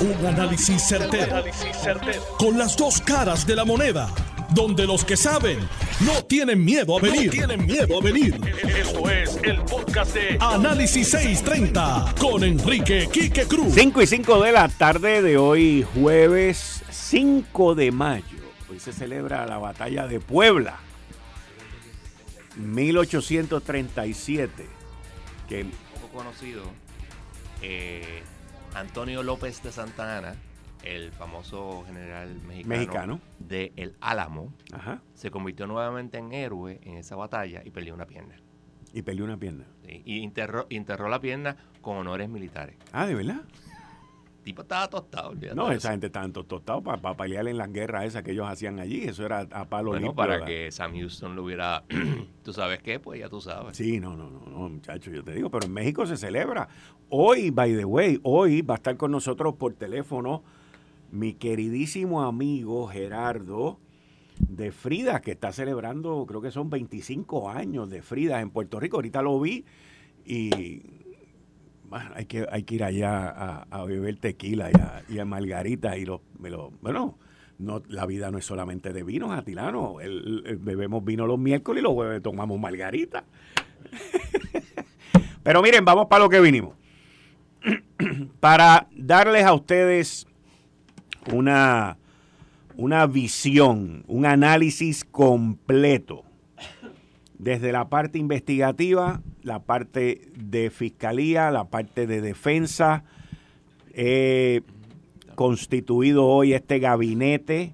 Un 0.00 0.26
análisis 0.26 0.82
certero, 0.82 1.44
Con 2.38 2.56
las 2.56 2.74
dos 2.74 3.02
caras 3.02 3.46
de 3.46 3.54
la 3.54 3.66
moneda. 3.66 4.08
Donde 4.54 4.86
los 4.86 5.04
que 5.04 5.14
saben 5.14 5.58
no 6.00 6.24
tienen 6.24 6.64
miedo 6.64 6.96
a 6.96 7.00
venir. 7.02 7.30
tienen 7.30 7.66
miedo 7.66 7.98
a 7.98 8.02
venir. 8.02 8.40
Esto 8.66 9.10
es 9.10 9.38
el 9.42 9.60
podcast 9.62 10.14
de 10.14 10.38
Análisis 10.40 11.10
630 11.10 12.14
con 12.18 12.42
Enrique 12.44 13.10
Quique 13.12 13.44
Cruz. 13.44 13.74
5 13.74 14.00
y 14.00 14.06
5 14.06 14.42
de 14.42 14.52
la 14.52 14.68
tarde 14.68 15.20
de 15.20 15.36
hoy, 15.36 15.86
jueves 15.94 16.80
5 16.90 17.74
de 17.74 17.92
mayo. 17.92 18.24
Hoy 18.70 18.80
se 18.80 18.94
celebra 18.94 19.44
la 19.44 19.58
batalla 19.58 20.06
de 20.06 20.18
Puebla. 20.18 20.78
1837. 22.56 24.66
Que 25.46 25.66
poco 26.00 26.08
conocido. 26.16 26.62
Eh, 27.60 28.22
Antonio 28.74 29.22
López 29.22 29.62
de 29.62 29.72
Santa 29.72 30.18
Ana, 30.18 30.34
el 30.84 31.12
famoso 31.12 31.84
general 31.86 32.34
mexicano, 32.66 33.20
de 33.38 33.72
El 33.76 33.96
Álamo, 34.00 34.52
se 35.14 35.30
convirtió 35.30 35.66
nuevamente 35.66 36.18
en 36.18 36.32
héroe 36.32 36.80
en 36.82 36.96
esa 36.96 37.16
batalla 37.16 37.62
y 37.64 37.70
perdió 37.70 37.94
una 37.94 38.06
pierna. 38.06 38.36
Y 38.92 39.02
perdió 39.02 39.24
una 39.24 39.36
pierna. 39.36 39.64
y 39.86 40.22
enterró, 40.22 41.08
la 41.08 41.20
pierna 41.20 41.56
con 41.80 41.96
honores 41.96 42.28
militares. 42.28 42.76
Ah, 42.92 43.06
¿de 43.06 43.14
verdad? 43.14 43.42
tipo 44.42 44.62
estaba 44.62 44.88
tostado. 44.88 45.34
No, 45.54 45.70
esa 45.70 45.90
gente 45.90 46.06
estaba 46.06 46.28
tostado 46.28 46.82
para, 46.82 47.00
para 47.00 47.16
pelear 47.16 47.46
en 47.48 47.58
las 47.58 47.72
guerras 47.72 48.04
esas 48.06 48.22
que 48.22 48.32
ellos 48.32 48.46
hacían 48.48 48.80
allí. 48.80 49.04
Eso 49.04 49.24
era 49.24 49.40
a 49.50 49.64
palo 49.66 49.90
bueno, 49.90 50.14
para 50.14 50.44
que 50.44 50.70
Sam 50.70 50.94
Houston 50.94 51.36
lo 51.36 51.44
hubiera... 51.44 51.84
¿Tú 52.42 52.52
sabes 52.52 52.80
qué? 52.82 52.98
Pues 52.98 53.20
ya 53.20 53.28
tú 53.28 53.40
sabes. 53.40 53.76
Sí, 53.76 54.00
no, 54.00 54.16
no, 54.16 54.30
no, 54.30 54.40
no, 54.46 54.68
muchacho, 54.68 55.10
yo 55.10 55.22
te 55.22 55.34
digo. 55.34 55.50
Pero 55.50 55.66
en 55.66 55.72
México 55.72 56.06
se 56.06 56.16
celebra. 56.16 56.68
Hoy, 57.12 57.50
by 57.50 57.74
the 57.74 57.84
way, 57.84 58.20
hoy 58.22 58.62
va 58.62 58.74
a 58.74 58.76
estar 58.76 58.96
con 58.96 59.10
nosotros 59.10 59.56
por 59.56 59.74
teléfono 59.74 60.44
mi 61.10 61.34
queridísimo 61.34 62.22
amigo 62.22 62.86
Gerardo 62.86 63.80
de 64.38 64.70
Frida, 64.70 65.20
que 65.20 65.32
está 65.32 65.52
celebrando, 65.52 66.24
creo 66.28 66.40
que 66.40 66.52
son 66.52 66.70
25 66.70 67.50
años 67.50 67.90
de 67.90 68.02
Frida 68.02 68.40
en 68.40 68.50
Puerto 68.50 68.78
Rico. 68.78 68.98
Ahorita 68.98 69.22
lo 69.22 69.40
vi 69.40 69.64
y 70.24 70.82
hay 72.14 72.26
que, 72.26 72.46
hay 72.48 72.62
que 72.62 72.76
ir 72.76 72.84
allá 72.84 73.66
a, 73.68 73.84
beber 73.86 74.16
tequila 74.18 74.70
y 75.08 75.18
a, 75.18 75.24
margarita 75.24 75.98
y 75.98 76.06
me 76.38 76.48
lo, 76.48 76.70
bueno, 76.80 77.18
no, 77.58 77.82
la 77.88 78.06
vida 78.06 78.30
no 78.30 78.38
es 78.38 78.44
solamente 78.44 78.92
de 78.92 79.02
vinos, 79.02 79.32
Atilano. 79.32 80.00
El, 80.00 80.58
bebemos 80.60 81.04
vino 81.04 81.26
los 81.26 81.40
miércoles 81.40 81.80
y 81.80 81.82
los 81.82 81.92
jueves 81.92 82.22
tomamos 82.22 82.60
margarita. 82.60 83.24
Pero 85.42 85.60
miren, 85.60 85.84
vamos 85.84 86.06
para 86.06 86.22
lo 86.22 86.30
que 86.30 86.40
vinimos. 86.40 86.79
para 88.40 88.88
darles 88.96 89.44
a 89.44 89.54
ustedes 89.54 90.26
una, 91.32 91.98
una 92.76 93.06
visión, 93.06 94.04
un 94.06 94.26
análisis 94.26 95.04
completo 95.04 96.24
desde 97.38 97.72
la 97.72 97.88
parte 97.88 98.18
investigativa, 98.18 99.22
la 99.42 99.60
parte 99.60 100.30
de 100.36 100.70
fiscalía, 100.70 101.50
la 101.50 101.64
parte 101.64 102.06
de 102.06 102.20
defensa. 102.20 103.04
He 103.94 104.62
constituido 105.34 106.26
hoy 106.26 106.52
este 106.52 106.78
gabinete 106.78 107.72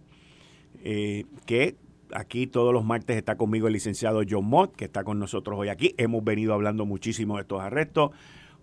eh, 0.85 1.25
que 1.47 1.75
aquí 2.13 2.47
todos 2.47 2.73
los 2.73 2.85
martes 2.85 3.17
está 3.17 3.37
conmigo 3.37 3.67
el 3.67 3.73
licenciado 3.73 4.23
John 4.29 4.45
Mott, 4.47 4.77
que 4.77 4.85
está 4.85 5.03
con 5.03 5.19
nosotros 5.19 5.59
hoy 5.59 5.69
aquí. 5.69 5.93
Hemos 5.99 6.23
venido 6.23 6.55
hablando 6.55 6.87
muchísimo 6.87 7.35
de 7.35 7.43
estos 7.43 7.61
arrestos. 7.61 8.13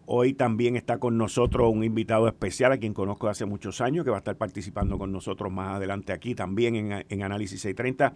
Hoy 0.05 0.33
también 0.33 0.75
está 0.75 0.97
con 0.97 1.17
nosotros 1.17 1.71
un 1.71 1.83
invitado 1.83 2.27
especial 2.27 2.71
a 2.71 2.77
quien 2.77 2.93
conozco 2.93 3.29
hace 3.29 3.45
muchos 3.45 3.79
años, 3.81 4.03
que 4.03 4.11
va 4.11 4.17
a 4.17 4.19
estar 4.19 4.35
participando 4.35 4.97
con 4.97 5.11
nosotros 5.11 5.51
más 5.51 5.75
adelante 5.75 6.11
aquí 6.11 6.35
también 6.35 6.75
en, 6.75 7.05
en 7.07 7.23
Análisis 7.23 7.61
630 7.61 8.13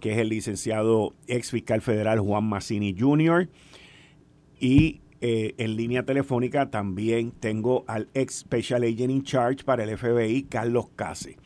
que 0.00 0.12
es 0.12 0.18
el 0.18 0.28
licenciado 0.28 1.14
ex 1.26 1.50
fiscal 1.50 1.80
federal 1.80 2.20
Juan 2.20 2.44
Massini 2.44 2.94
Jr. 2.98 3.48
Y 4.58 5.00
eh, 5.20 5.54
en 5.58 5.76
línea 5.76 6.04
telefónica 6.04 6.70
también 6.70 7.32
tengo 7.32 7.84
al 7.86 8.08
ex 8.14 8.40
Special 8.40 8.82
Agent 8.82 9.10
in 9.10 9.22
Charge 9.22 9.64
para 9.64 9.84
el 9.84 9.96
FBI, 9.96 10.44
Carlos 10.44 10.88
Case. 10.96 11.36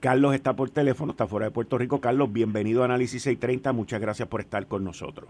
Carlos 0.00 0.34
está 0.34 0.56
por 0.56 0.70
teléfono, 0.70 1.12
está 1.12 1.26
fuera 1.26 1.46
de 1.46 1.52
Puerto 1.52 1.76
Rico. 1.76 2.00
Carlos, 2.00 2.32
bienvenido 2.32 2.82
a 2.82 2.86
Análisis 2.86 3.22
630. 3.22 3.72
Muchas 3.74 4.00
gracias 4.00 4.28
por 4.28 4.40
estar 4.40 4.66
con 4.66 4.82
nosotros. 4.82 5.28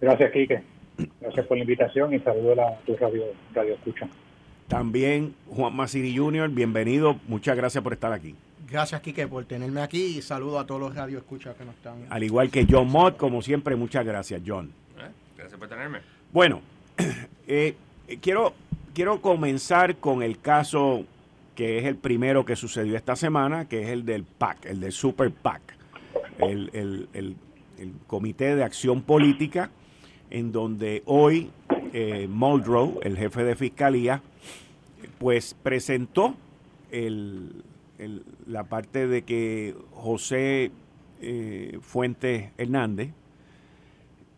Gracias, 0.00 0.32
Quique. 0.32 0.62
Gracias 1.20 1.46
por 1.46 1.56
la 1.56 1.62
invitación 1.62 2.12
y 2.14 2.20
saludo 2.20 2.52
a 2.60 2.76
tu 2.84 2.96
radio, 2.96 3.24
radio 3.54 3.74
escucha. 3.74 4.08
También 4.68 5.34
Juan 5.48 5.74
Massini 5.74 6.16
Jr., 6.16 6.48
bienvenido. 6.50 7.16
Muchas 7.26 7.56
gracias 7.56 7.82
por 7.82 7.92
estar 7.92 8.12
aquí. 8.12 8.34
Gracias, 8.70 9.00
Quique, 9.00 9.26
por 9.26 9.44
tenerme 9.46 9.80
aquí 9.80 10.18
y 10.18 10.22
saludo 10.22 10.58
a 10.58 10.66
todos 10.66 10.80
los 10.80 10.94
radioescuchas 10.94 11.56
que 11.56 11.64
nos 11.64 11.74
están. 11.74 12.04
Al 12.10 12.22
igual 12.22 12.50
que 12.50 12.66
John 12.68 12.90
Mott, 12.90 13.16
como 13.16 13.40
siempre, 13.40 13.76
muchas 13.76 14.04
gracias, 14.04 14.42
John. 14.46 14.70
Eh, 14.98 15.08
gracias 15.38 15.58
por 15.58 15.68
tenerme. 15.68 16.00
Bueno, 16.32 16.60
eh, 17.46 17.76
quiero, 18.20 18.52
quiero 18.94 19.22
comenzar 19.22 19.96
con 19.96 20.22
el 20.22 20.38
caso 20.40 21.04
que 21.54 21.78
es 21.78 21.86
el 21.86 21.96
primero 21.96 22.44
que 22.44 22.54
sucedió 22.54 22.96
esta 22.96 23.16
semana, 23.16 23.66
que 23.68 23.82
es 23.82 23.88
el 23.88 24.04
del 24.04 24.24
PAC, 24.24 24.66
el 24.66 24.80
del 24.80 24.92
Super 24.92 25.32
PAC, 25.32 25.60
el, 26.38 26.70
el, 27.12 27.36
Comité 28.06 28.54
de 28.54 28.62
Acción 28.62 29.02
Política, 29.02 29.70
en 30.30 30.52
donde 30.52 31.02
hoy 31.06 31.50
eh, 31.92 32.28
Muldrow, 32.28 33.00
el 33.02 33.16
jefe 33.16 33.44
de 33.44 33.56
fiscalía, 33.56 34.22
pues 35.18 35.54
presentó 35.62 36.34
la 38.46 38.64
parte 38.64 39.06
de 39.06 39.22
que 39.22 39.74
José 39.92 40.70
eh, 41.20 41.78
Fuentes 41.82 42.50
Hernández 42.56 43.10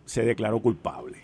se 0.05 0.25
declaró 0.25 0.61
culpable. 0.61 1.19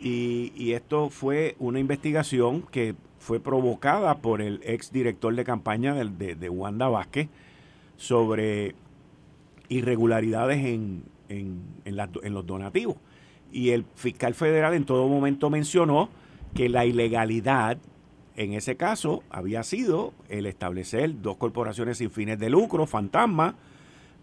Y, 0.00 0.72
esto 0.72 1.08
fue 1.08 1.56
una 1.58 1.78
investigación 1.78 2.62
que 2.62 2.94
fue 3.18 3.40
provocada 3.40 4.18
por 4.18 4.42
el 4.42 4.60
ex 4.62 4.92
director 4.92 5.34
de 5.34 5.44
campaña 5.44 5.94
de, 5.94 6.34
de, 6.34 6.48
Wanda 6.50 6.88
Vázquez 6.88 7.28
sobre 7.96 8.74
irregularidades 9.70 10.62
en, 10.62 11.04
en 11.30 12.34
los 12.34 12.46
donativos. 12.46 12.96
Y 13.54 13.70
el 13.70 13.84
fiscal 13.94 14.34
federal 14.34 14.74
en 14.74 14.84
todo 14.84 15.06
momento 15.06 15.48
mencionó 15.48 16.08
que 16.54 16.68
la 16.68 16.86
ilegalidad 16.86 17.78
en 18.36 18.52
ese 18.52 18.76
caso 18.76 19.22
había 19.30 19.62
sido 19.62 20.12
el 20.28 20.46
establecer 20.46 21.22
dos 21.22 21.36
corporaciones 21.36 21.98
sin 21.98 22.10
fines 22.10 22.36
de 22.40 22.50
lucro, 22.50 22.84
fantasma, 22.84 23.54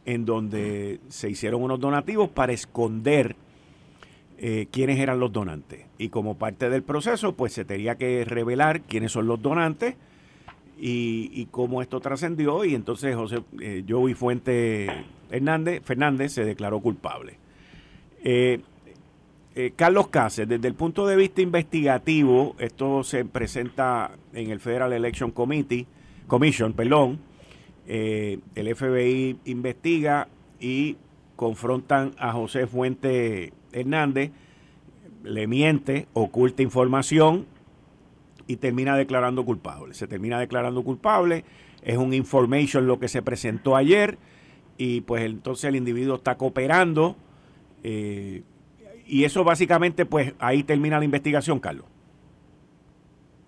en 0.06 0.26
donde 0.26 1.00
se 1.08 1.30
hicieron 1.30 1.64
unos 1.64 1.80
donativos 1.80 2.30
para 2.30 2.52
esconder 2.52 3.38
eh, 4.38 4.68
quiénes 4.70 5.00
eran 5.00 5.22
los 5.22 5.32
donantes. 5.32 5.86
Y 5.98 6.10
como 6.10 6.36
parte 6.36 6.70
del 6.70 6.84
proceso, 6.84 7.34
pues 7.34 7.54
se 7.54 7.64
tenía 7.64 7.96
que 7.96 8.26
revelar 8.26 8.82
quiénes 8.82 9.14
son 9.14 9.28
los 9.28 9.42
donantes 9.42 9.96
y, 10.78 11.48
cómo 11.52 11.82
esto 11.82 12.02
trascendió. 12.02 12.66
Y 12.66 12.76
entonces 12.76 13.16
José 13.16 13.44
eh, 13.62 13.86
Joey 13.88 14.14
Fuente 14.14 15.06
Fernández 15.30 16.34
se 16.34 16.44
declaró 16.44 16.82
culpable. 16.82 17.38
Eh, 18.24 18.60
eh, 19.54 19.74
Carlos 19.76 20.08
Cáceres, 20.08 20.48
desde 20.48 20.68
el 20.68 20.76
punto 20.76 21.06
de 21.06 21.16
vista 21.16 21.42
investigativo, 21.42 22.56
esto 22.58 23.04
se 23.04 23.26
presenta 23.26 24.12
en 24.34 24.50
el 24.50 24.60
Federal 24.60 24.94
Election 24.94 25.32
Committee, 25.32 25.88
Commission, 26.28 26.72
perdón, 26.72 27.20
eh, 27.88 28.40
el 28.56 28.74
FBI 28.74 29.40
investiga 29.46 30.30
y 30.60 30.96
confrontan 31.36 32.14
a 32.18 32.32
José 32.32 32.66
Fuente 32.66 33.52
Hernández, 33.74 34.32
le 35.24 35.48
miente, 35.48 36.08
oculta 36.14 36.62
información 36.64 37.46
y 38.48 38.56
termina 38.56 38.96
declarando 38.96 39.44
culpable. 39.44 39.94
Se 39.94 40.08
termina 40.08 40.40
declarando 40.40 40.84
culpable, 40.84 41.44
es 41.82 41.98
un 41.98 42.14
information 42.14 42.88
lo 42.88 43.00
que 43.00 43.10
se 43.10 43.22
presentó 43.22 43.76
ayer 43.76 44.18
y 44.78 45.02
pues 45.02 45.24
entonces 45.24 45.66
el 45.66 45.76
individuo 45.76 46.16
está 46.16 46.38
cooperando. 46.38 47.18
Eh, 47.84 48.44
y 49.12 49.26
eso 49.26 49.44
básicamente, 49.44 50.06
pues 50.06 50.34
ahí 50.40 50.64
termina 50.64 50.98
la 50.98 51.04
investigación, 51.04 51.60
Carlos. 51.60 51.84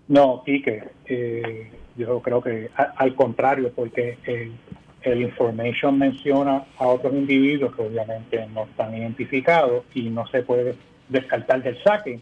No, 0.08 0.42
Quique, 0.44 0.90
eh, 1.06 1.70
yo 1.96 2.20
creo 2.20 2.42
que 2.42 2.68
al 2.74 3.14
contrario, 3.14 3.72
porque 3.74 4.18
el, 4.24 4.52
el 5.00 5.22
information 5.22 5.98
menciona 5.98 6.66
a 6.76 6.86
otros 6.86 7.14
individuos 7.14 7.74
que 7.74 7.80
obviamente 7.80 8.46
no 8.52 8.64
están 8.64 8.94
identificados 8.94 9.84
y 9.94 10.10
no 10.10 10.26
se 10.26 10.42
puede 10.42 10.74
descartar 11.08 11.62
del 11.62 11.82
saque 11.82 12.20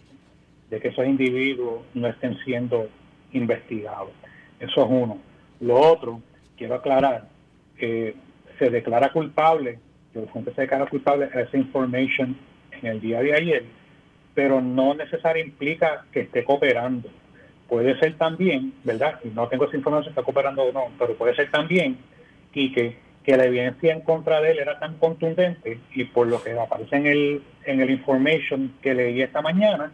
de 0.70 0.78
que 0.78 0.88
esos 0.88 1.04
individuos 1.04 1.82
no 1.94 2.06
estén 2.06 2.38
siendo 2.44 2.88
investigados. 3.32 4.12
Eso 4.60 4.84
es 4.84 4.88
uno. 4.88 5.18
Lo 5.58 5.80
otro, 5.80 6.22
quiero 6.56 6.76
aclarar 6.76 7.26
que 7.76 8.14
se 8.60 8.70
declara 8.70 9.10
culpable, 9.10 9.80
el 10.14 10.28
se 10.32 10.60
declara 10.60 10.86
culpable 10.86 11.28
a 11.34 11.40
esa 11.40 11.56
information 11.56 12.36
en 12.82 12.88
el 12.88 13.00
día 13.00 13.20
de 13.20 13.34
ayer, 13.34 13.64
pero 14.34 14.60
no 14.60 14.94
necesariamente 14.94 15.50
implica 15.52 16.04
que 16.12 16.20
esté 16.20 16.44
cooperando, 16.44 17.08
puede 17.68 17.98
ser 17.98 18.16
también, 18.16 18.74
¿verdad? 18.84 19.20
No 19.34 19.48
tengo 19.48 19.66
esa 19.66 19.76
información, 19.76 20.10
está 20.10 20.22
cooperando 20.22 20.62
o 20.62 20.72
no, 20.72 20.84
pero 20.98 21.14
puede 21.14 21.34
ser 21.34 21.50
también, 21.50 21.96
Quique, 22.52 22.96
que 23.24 23.36
la 23.36 23.44
evidencia 23.44 23.92
en 23.92 24.00
contra 24.00 24.40
de 24.40 24.50
él 24.50 24.58
era 24.58 24.78
tan 24.78 24.96
contundente 24.98 25.78
y 25.94 26.04
por 26.04 26.26
lo 26.26 26.42
que 26.42 26.52
aparece 26.52 26.96
en 26.96 27.06
el, 27.06 27.42
en 27.64 27.80
el 27.80 27.90
information 27.90 28.74
que 28.82 28.94
leí 28.94 29.22
esta 29.22 29.42
mañana, 29.42 29.92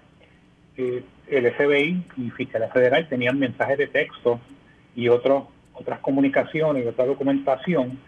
eh, 0.76 1.02
el 1.28 1.52
FBI 1.52 2.02
y 2.16 2.30
Fiscalía 2.30 2.68
Federal 2.68 3.06
tenían 3.08 3.38
mensajes 3.38 3.76
de 3.76 3.86
texto 3.86 4.40
y 4.96 5.08
otros 5.08 5.44
otras 5.74 6.00
comunicaciones 6.00 6.84
y 6.84 6.88
otra 6.88 7.06
documentación 7.06 7.98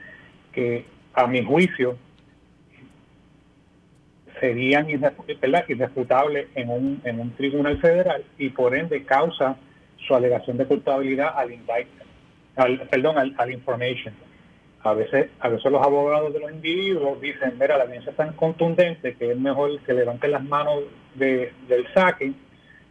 que 0.52 0.84
a 1.14 1.26
mi 1.26 1.44
juicio 1.44 1.96
serían 4.40 4.88
irrefutables 4.88 6.48
en 6.54 6.70
un, 6.70 7.00
en 7.04 7.20
un 7.20 7.30
tribunal 7.32 7.78
federal 7.78 8.24
y 8.38 8.48
por 8.48 8.74
ende 8.74 9.04
causa 9.04 9.56
su 10.06 10.14
alegación 10.14 10.56
de 10.56 10.66
culpabilidad 10.66 11.34
al 11.36 11.52
al, 12.56 12.80
perdón, 12.88 13.18
al, 13.18 13.34
al 13.38 13.52
information. 13.52 14.14
A 14.82 14.94
veces, 14.94 15.30
a 15.40 15.48
veces 15.48 15.70
los 15.70 15.82
abogados 15.82 16.32
de 16.32 16.40
los 16.40 16.50
individuos 16.50 17.20
dicen, 17.20 17.54
mira, 17.60 17.76
la 17.76 17.84
evidencia 17.84 18.10
es 18.10 18.16
tan 18.16 18.32
contundente 18.32 19.14
que 19.14 19.32
es 19.32 19.38
mejor 19.38 19.78
que 19.80 19.92
levanten 19.92 20.32
las 20.32 20.42
manos 20.42 20.80
del 21.14 21.52
saque, 21.92 22.32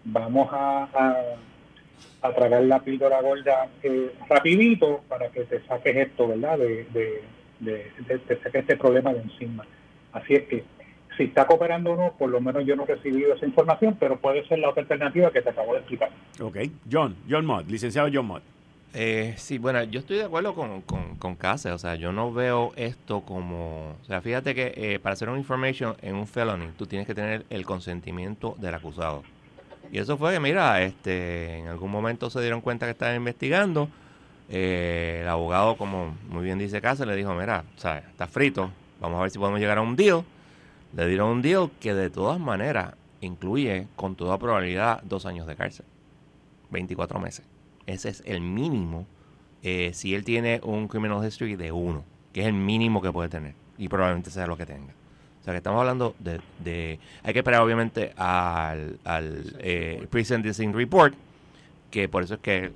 vamos 0.03 0.49
a, 0.51 0.87
tragar 2.35 2.63
la 2.63 2.79
píldora 2.79 3.21
gorda 3.21 3.67
eh, 3.81 4.11
rapidito 4.29 5.01
para 5.07 5.29
que 5.29 5.45
te 5.45 5.61
saques 5.61 5.95
esto, 5.95 6.27
¿verdad? 6.27 6.59
De, 6.59 6.85
de, 6.91 7.23
de, 7.59 7.91
de, 8.07 8.39
este 8.53 8.77
problema 8.77 9.13
de 9.13 9.21
encima. 9.21 9.65
Así 10.13 10.35
es 10.35 10.43
que 10.43 10.63
si 11.19 11.25
está 11.25 11.45
cooperando 11.45 11.91
o 11.91 11.97
no, 11.97 12.13
por 12.13 12.29
lo 12.29 12.39
menos 12.39 12.65
yo 12.65 12.77
no 12.77 12.83
he 12.83 12.95
recibido 12.95 13.33
esa 13.33 13.45
información, 13.45 13.97
pero 13.99 14.17
puede 14.17 14.47
ser 14.47 14.59
la 14.59 14.69
otra 14.69 14.83
alternativa 14.83 15.29
que 15.31 15.41
te 15.41 15.49
acabo 15.49 15.73
de 15.73 15.79
explicar. 15.79 16.09
Ok. 16.41 16.57
John, 16.89 17.17
John 17.29 17.45
Mott, 17.45 17.67
licenciado 17.67 18.09
John 18.11 18.25
Mott. 18.25 18.41
Eh, 18.93 19.33
sí, 19.35 19.57
bueno, 19.57 19.83
yo 19.83 19.99
estoy 19.99 20.15
de 20.15 20.23
acuerdo 20.23 20.55
con, 20.55 20.81
con, 20.81 21.15
con 21.17 21.37
o 21.41 21.77
sea, 21.77 21.95
yo 21.95 22.13
no 22.13 22.31
veo 22.31 22.71
esto 22.77 23.21
como, 23.21 23.97
o 24.01 24.05
sea, 24.05 24.21
fíjate 24.21 24.55
que 24.55 24.73
eh, 24.77 24.99
para 24.99 25.13
hacer 25.13 25.29
un 25.29 25.37
information 25.37 25.95
en 26.01 26.15
un 26.15 26.25
felony, 26.25 26.71
tú 26.77 26.85
tienes 26.85 27.05
que 27.05 27.13
tener 27.13 27.45
el 27.49 27.65
consentimiento 27.65 28.55
del 28.57 28.73
acusado. 28.73 29.23
Y 29.91 29.97
eso 29.97 30.17
fue 30.17 30.33
que, 30.33 30.39
mira, 30.39 30.81
este, 30.81 31.57
en 31.57 31.67
algún 31.67 31.91
momento 31.91 32.29
se 32.29 32.39
dieron 32.39 32.61
cuenta 32.61 32.85
que 32.85 32.93
estaban 32.93 33.17
investigando, 33.17 33.89
eh, 34.49 35.19
el 35.21 35.27
abogado, 35.27 35.75
como 35.75 36.15
muy 36.29 36.45
bien 36.45 36.57
dice 36.57 36.79
Cáceres, 36.79 37.11
le 37.11 37.17
dijo, 37.17 37.35
mira, 37.35 37.65
o 37.75 37.79
sea, 37.79 37.97
está 37.97 38.25
frito, 38.25 38.71
vamos 39.01 39.19
a 39.19 39.23
ver 39.23 39.31
si 39.31 39.37
podemos 39.37 39.59
llegar 39.59 39.79
a 39.79 39.81
un 39.81 39.97
deal 39.97 40.23
le 40.95 41.07
dieron 41.07 41.29
un 41.29 41.41
deal 41.41 41.69
que 41.79 41.93
de 41.93 42.09
todas 42.09 42.39
maneras 42.39 42.95
incluye 43.21 43.87
con 43.95 44.15
toda 44.15 44.37
probabilidad 44.37 45.01
dos 45.03 45.25
años 45.25 45.47
de 45.47 45.55
cárcel, 45.55 45.85
24 46.71 47.19
meses. 47.19 47.45
Ese 47.85 48.09
es 48.09 48.23
el 48.25 48.41
mínimo 48.41 49.05
eh, 49.61 49.91
si 49.93 50.15
él 50.15 50.23
tiene 50.23 50.61
un 50.63 50.87
criminal 50.87 51.25
history 51.25 51.55
de 51.55 51.71
uno, 51.71 52.03
que 52.33 52.41
es 52.41 52.47
el 52.47 52.53
mínimo 52.53 53.01
que 53.01 53.11
puede 53.11 53.29
tener 53.29 53.55
y 53.77 53.87
probablemente 53.87 54.31
sea 54.31 54.47
lo 54.47 54.57
que 54.57 54.65
tenga. 54.65 54.93
O 55.41 55.43
sea 55.43 55.53
que 55.53 55.57
estamos 55.57 55.79
hablando 55.79 56.15
de... 56.19 56.99
hay 57.23 57.33
que 57.33 57.39
esperar 57.39 57.61
obviamente 57.61 58.13
al, 58.17 58.99
al 59.03 59.55
eh, 59.59 60.05
Pre-Sentencing 60.09 60.73
Report, 60.73 61.13
que 61.91 62.09
por 62.09 62.23
eso 62.23 62.35
es 62.35 62.39
que 62.41 62.71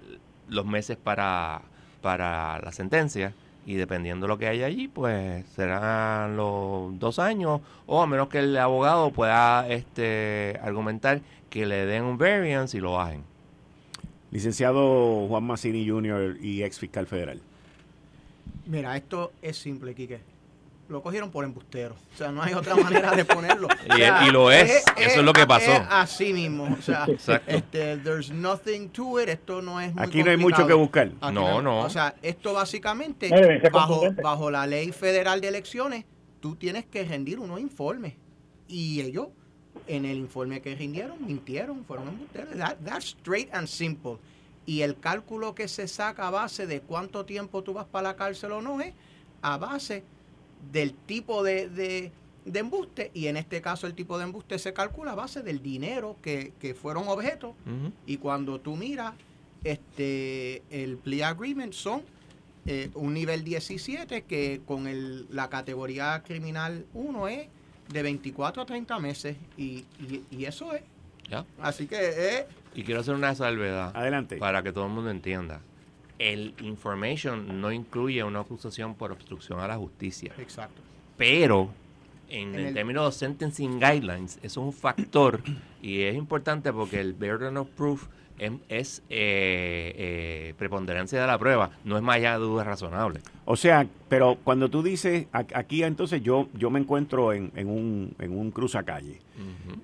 los 0.47 0.65
meses 0.65 0.97
para, 0.97 1.61
para 2.01 2.59
la 2.59 2.71
sentencia 2.71 3.33
y 3.65 3.75
dependiendo 3.75 4.25
de 4.25 4.27
lo 4.27 4.37
que 4.37 4.47
haya 4.47 4.65
allí, 4.65 4.87
pues 4.87 5.45
serán 5.47 6.35
los 6.35 6.97
dos 6.99 7.19
años 7.19 7.61
o 7.85 8.01
a 8.01 8.07
menos 8.07 8.27
que 8.27 8.39
el 8.39 8.57
abogado 8.57 9.11
pueda 9.11 9.67
este 9.69 10.59
argumentar 10.61 11.21
que 11.49 11.65
le 11.65 11.85
den 11.85 12.03
un 12.03 12.17
variance 12.17 12.77
y 12.77 12.81
lo 12.81 12.93
bajen. 12.93 13.23
Licenciado 14.31 15.27
Juan 15.27 15.43
Massini 15.43 15.87
Jr. 15.87 16.37
y 16.41 16.63
ex 16.63 16.79
fiscal 16.79 17.05
federal. 17.05 17.39
Mira, 18.65 18.97
esto 18.97 19.31
es 19.41 19.57
simple, 19.57 19.93
Quique 19.93 20.32
lo 20.93 21.01
cogieron 21.01 21.31
por 21.31 21.43
embustero. 21.43 21.95
O 22.13 22.17
sea, 22.17 22.31
no 22.31 22.41
hay 22.41 22.53
otra 22.53 22.75
manera 22.83 23.11
de 23.11 23.25
ponerlo. 23.25 23.67
y, 23.97 24.31
lo 24.31 24.51
es, 24.51 24.83
eso 24.95 25.19
es, 25.19 25.23
lo 25.23 25.33
que 25.33 25.45
pasó. 25.45 25.71
así 25.89 26.31
mismo. 26.33 26.65
O 26.77 26.81
sea, 26.81 27.05
este, 27.47 27.97
there's 27.97 28.29
nothing 28.29 28.89
to 28.89 29.19
it. 29.19 29.27
Esto 29.27 29.61
no 29.61 29.81
es 29.81 29.93
muy 29.93 30.03
Aquí 30.03 30.23
no 30.23 30.31
hay 30.31 30.37
mucho 30.37 30.65
que 30.65 30.73
buscar. 30.73 31.11
no, 31.33 31.61
no. 31.61 31.79
O 31.79 31.89
sea, 31.89 32.15
esto 32.21 32.53
básicamente, 32.53 33.29
bajo, 33.71 34.13
bajo 34.21 34.51
la 34.51 34.65
ley 34.67 34.91
federal 34.91 35.41
de 35.41 35.47
elecciones, 35.47 36.05
tú 36.39 36.55
tienes 36.55 36.85
que 36.85 37.03
rendir 37.03 37.39
unos 37.39 37.59
informes. 37.59 38.13
Y 38.67 39.01
ellos, 39.01 39.29
en 39.87 40.05
el 40.05 40.17
informe 40.17 40.61
que 40.61 40.75
rindieron, 40.75 41.17
mintieron, 41.25 41.83
fueron 41.85 42.07
embusteros. 42.07 42.53
that's 42.85 43.15
straight 43.19 43.53
and 43.53 43.67
simple. 43.67 44.17
Y 44.65 44.81
el 44.81 44.97
cálculo 44.99 45.55
que 45.55 45.67
se 45.67 45.87
saca 45.87 46.27
a 46.27 46.31
base 46.31 46.67
de 46.67 46.81
cuánto 46.81 47.25
tiempo 47.25 47.63
tú 47.63 47.73
vas 47.73 47.85
para 47.85 48.09
la 48.09 48.15
cárcel 48.15 48.53
o 48.53 48.61
no 48.61 48.79
es 48.79 48.93
a 49.41 49.57
base 49.57 50.03
del 50.71 50.93
tipo 50.93 51.43
de, 51.43 52.11
embuste 52.45 53.11
y 53.13 53.27
en 53.27 53.37
este 53.37 53.61
caso 53.61 53.87
el 53.87 53.93
tipo 53.93 54.17
de 54.17 54.25
embuste 54.25 54.59
se 54.59 54.73
calcula 54.73 55.11
a 55.11 55.15
base 55.15 55.41
del 55.41 55.61
dinero 55.61 56.17
que, 56.21 56.75
fueron 56.79 57.07
objetos 57.07 57.55
y 58.05 58.17
cuando 58.17 58.59
tú 58.59 58.75
miras 58.75 59.13
este 59.63 60.61
el 60.69 60.97
plea 60.97 61.29
agreement 61.29 61.73
son 61.73 62.01
eh, 62.65 62.89
un 62.95 63.13
nivel 63.13 63.43
17 63.43 64.23
que 64.23 64.61
con 64.65 64.87
el, 64.87 65.27
la 65.29 65.49
categoría 65.49 66.21
criminal 66.25 66.85
1 66.93 67.27
es 67.27 67.47
de 67.89 68.01
24 68.01 68.61
a 68.61 68.65
30 68.65 68.99
meses 68.99 69.37
y, 69.57 69.85
y, 70.31 70.45
eso 70.45 70.73
es. 70.73 70.81
Así 71.61 71.87
que 71.87 71.97
es... 72.09 72.45
Y 72.73 72.83
quiero 72.83 73.01
hacer 73.01 73.15
una 73.15 73.35
salvedad. 73.35 73.91
Adelante. 73.95 74.37
Para 74.37 74.63
que 74.63 74.71
todo 74.71 74.85
el 74.85 74.91
mundo 74.91 75.11
entienda 75.11 75.61
el 76.19 76.53
information 76.61 77.61
no 77.61 77.71
incluye 77.71 78.23
una 78.23 78.39
acusación 78.39 78.95
por 78.95 79.11
obstrucción 79.11 79.59
a 79.59 79.67
la 79.67 79.77
justicia. 79.77 80.33
Exacto. 80.37 80.81
Pero 81.17 81.69
en, 82.29 82.55
el, 82.55 82.73
término 82.73 83.05
de 83.05 83.11
sentencing 83.11 83.79
guidelines, 83.79 84.37
eso 84.37 84.61
es 84.61 84.65
un 84.65 84.73
factor 84.73 85.41
y 85.81 86.01
es 86.01 86.15
importante 86.15 86.71
porque 86.73 86.99
el 86.99 87.13
burden 87.13 87.57
of 87.57 87.69
proof 87.69 88.07
es, 88.69 89.03
eh, 89.09 89.93
eh, 89.95 90.53
preponderancia 90.57 91.21
de 91.21 91.27
la 91.27 91.37
prueba, 91.37 91.71
no 91.83 91.97
es 91.97 92.03
más 92.03 92.17
allá 92.17 92.33
de 92.33 92.39
dudas 92.39 92.65
razonables. 92.65 93.23
O 93.45 93.55
sea, 93.55 93.87
pero 94.09 94.37
cuando 94.43 94.69
tú 94.69 94.83
dices, 94.83 95.27
aquí 95.31 95.83
entonces 95.83 96.21
yo, 96.23 96.49
yo 96.53 96.69
me 96.69 96.79
encuentro 96.79 97.33
en, 97.33 97.51
un, 97.55 98.15
en 98.19 98.37
un 98.37 98.51
cruzacalle, 98.51 99.19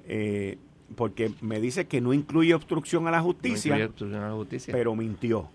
eh, 0.07 0.57
porque 0.95 1.31
me 1.41 1.59
dice 1.61 1.87
que 1.87 2.01
no 2.01 2.13
incluye 2.13 2.53
obstrucción 2.53 3.07
a 3.07 3.11
la 3.11 3.21
justicia, 3.21 3.77
no 3.77 3.85
obstrucción 3.85 4.23
a 4.23 4.29
la 4.29 4.33
justicia. 4.33 4.73
pero 4.73 4.95
mintió 4.95 5.49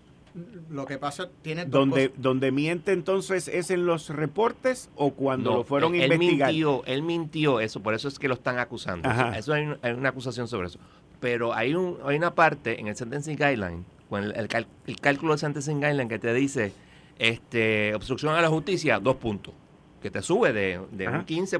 lo 0.69 0.85
que 0.85 0.97
pasa 0.97 1.29
tiene 1.41 1.65
donde 1.65 2.11
donde 2.17 2.51
miente 2.51 2.91
entonces 2.91 3.47
es 3.47 3.71
en 3.71 3.85
los 3.85 4.09
reportes 4.09 4.89
o 4.95 5.11
cuando 5.11 5.53
lo 5.53 5.63
fueron 5.63 5.95
investigar 5.95 6.49
él 6.49 6.55
mintió 6.55 6.83
él 6.85 7.03
mintió 7.03 7.59
eso 7.61 7.81
por 7.81 7.93
eso 7.93 8.07
es 8.09 8.19
que 8.19 8.27
lo 8.27 8.33
están 8.33 8.59
acusando. 8.59 9.09
Eso 9.35 9.53
hay, 9.53 9.65
una 9.65 10.09
acusación 10.09 10.47
sobre 10.47 10.67
eso. 10.67 10.79
Pero 11.19 11.53
hay 11.53 11.73
un 11.73 11.97
hay 12.05 12.17
una 12.17 12.35
parte 12.35 12.79
en 12.79 12.87
el 12.87 12.95
sentencing 12.95 13.37
guideline 13.37 13.85
el, 14.11 14.49
el, 14.85 14.99
cálculo 14.99 15.33
del 15.33 15.39
sentencing 15.39 15.79
guideline 15.79 16.07
que 16.07 16.19
te 16.19 16.33
dice 16.33 16.73
este 17.17 17.95
obstrucción 17.95 18.35
a 18.35 18.41
la 18.41 18.49
justicia 18.49 18.99
dos 18.99 19.15
puntos. 19.15 19.53
Que 20.01 20.11
te 20.11 20.21
sube 20.21 20.53
de, 20.53 20.79
de 20.91 21.07
un 21.07 21.25
15 21.25 21.57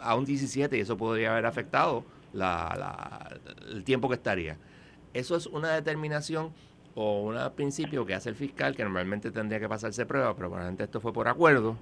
a 0.00 0.14
un 0.14 0.24
17 0.26 0.76
y 0.76 0.80
eso 0.80 0.98
podría 0.98 1.32
haber 1.32 1.46
afectado 1.46 2.04
la, 2.34 3.38
el 3.70 3.84
tiempo 3.84 4.08
que 4.08 4.16
estaría. 4.16 4.58
Eso 5.14 5.34
es 5.34 5.46
una 5.46 5.72
determinación 5.72 6.52
o 6.98 7.20
un 7.24 7.36
principio 7.54 8.06
que 8.06 8.14
hace 8.14 8.30
el 8.30 8.34
fiscal, 8.36 8.74
que 8.74 8.82
normalmente 8.82 9.30
tendría 9.30 9.60
que 9.60 9.68
pasarse 9.68 10.06
prueba, 10.06 10.34
pero 10.34 10.48
probablemente 10.48 10.84
esto 10.84 10.98
fue 10.98 11.12
por 11.12 11.28
acuerdo, 11.28 11.76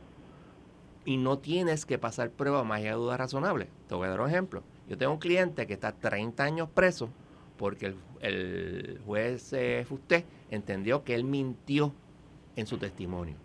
y 1.04 1.16
no 1.18 1.38
tienes 1.38 1.86
que 1.86 1.98
pasar 1.98 2.30
prueba 2.30 2.64
más 2.64 2.80
allá 2.80 2.90
de 2.90 2.96
duda 2.96 3.16
razonable. 3.16 3.68
Te 3.88 3.94
voy 3.94 4.06
a 4.06 4.10
dar 4.10 4.20
un 4.20 4.28
ejemplo. 4.28 4.64
Yo 4.88 4.98
tengo 4.98 5.12
un 5.12 5.20
cliente 5.20 5.68
que 5.68 5.74
está 5.74 5.92
30 5.92 6.42
años 6.42 6.68
preso 6.68 7.10
porque 7.56 7.94
el, 8.20 9.00
juez 9.06 9.52
eh, 9.52 9.84
Fusté 9.88 10.24
entendió 10.50 11.04
que 11.04 11.14
él 11.14 11.22
mintió 11.22 11.92
en 12.56 12.66
su 12.66 12.78
testimonio. 12.78 13.36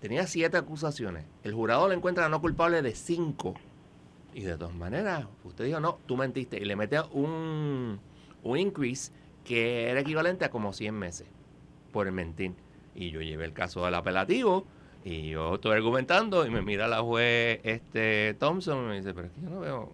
Tenía 0.00 0.26
siete 0.26 0.56
acusaciones. 0.56 1.24
El 1.42 1.52
jurado 1.52 1.88
le 1.88 1.94
encuentra 1.94 2.28
no 2.30 2.40
culpable 2.40 2.80
de 2.80 2.94
cinco. 2.94 3.54
Y 4.32 4.42
de 4.42 4.56
todas 4.56 4.74
maneras, 4.74 5.26
usted 5.44 5.66
dijo, 5.66 5.80
no, 5.80 5.98
tú 6.06 6.16
mentiste. 6.16 6.56
Y 6.56 6.64
le 6.64 6.74
mete 6.74 7.00
un, 7.12 8.00
un 8.42 8.58
increase 8.58 9.12
que 9.44 9.90
era 9.90 10.00
equivalente 10.00 10.44
a 10.44 10.50
como 10.50 10.72
100 10.72 10.94
meses 10.94 11.28
por 11.92 12.06
el 12.06 12.12
mentir. 12.12 12.52
Y 12.94 13.10
yo 13.10 13.20
llevé 13.20 13.44
el 13.44 13.52
caso 13.52 13.84
del 13.84 13.94
apelativo 13.94 14.64
y 15.04 15.28
yo 15.30 15.56
estoy 15.56 15.72
argumentando 15.72 16.46
y 16.46 16.50
me 16.50 16.62
mira 16.62 16.88
la 16.88 17.02
juez 17.02 17.60
este 17.62 18.34
Thompson 18.34 18.84
y 18.84 18.88
me 18.88 18.96
dice, 18.96 19.12
pero 19.14 19.26
es 19.26 19.32
que 19.32 19.42
yo 19.42 19.50
no 19.50 19.60
veo 19.60 19.92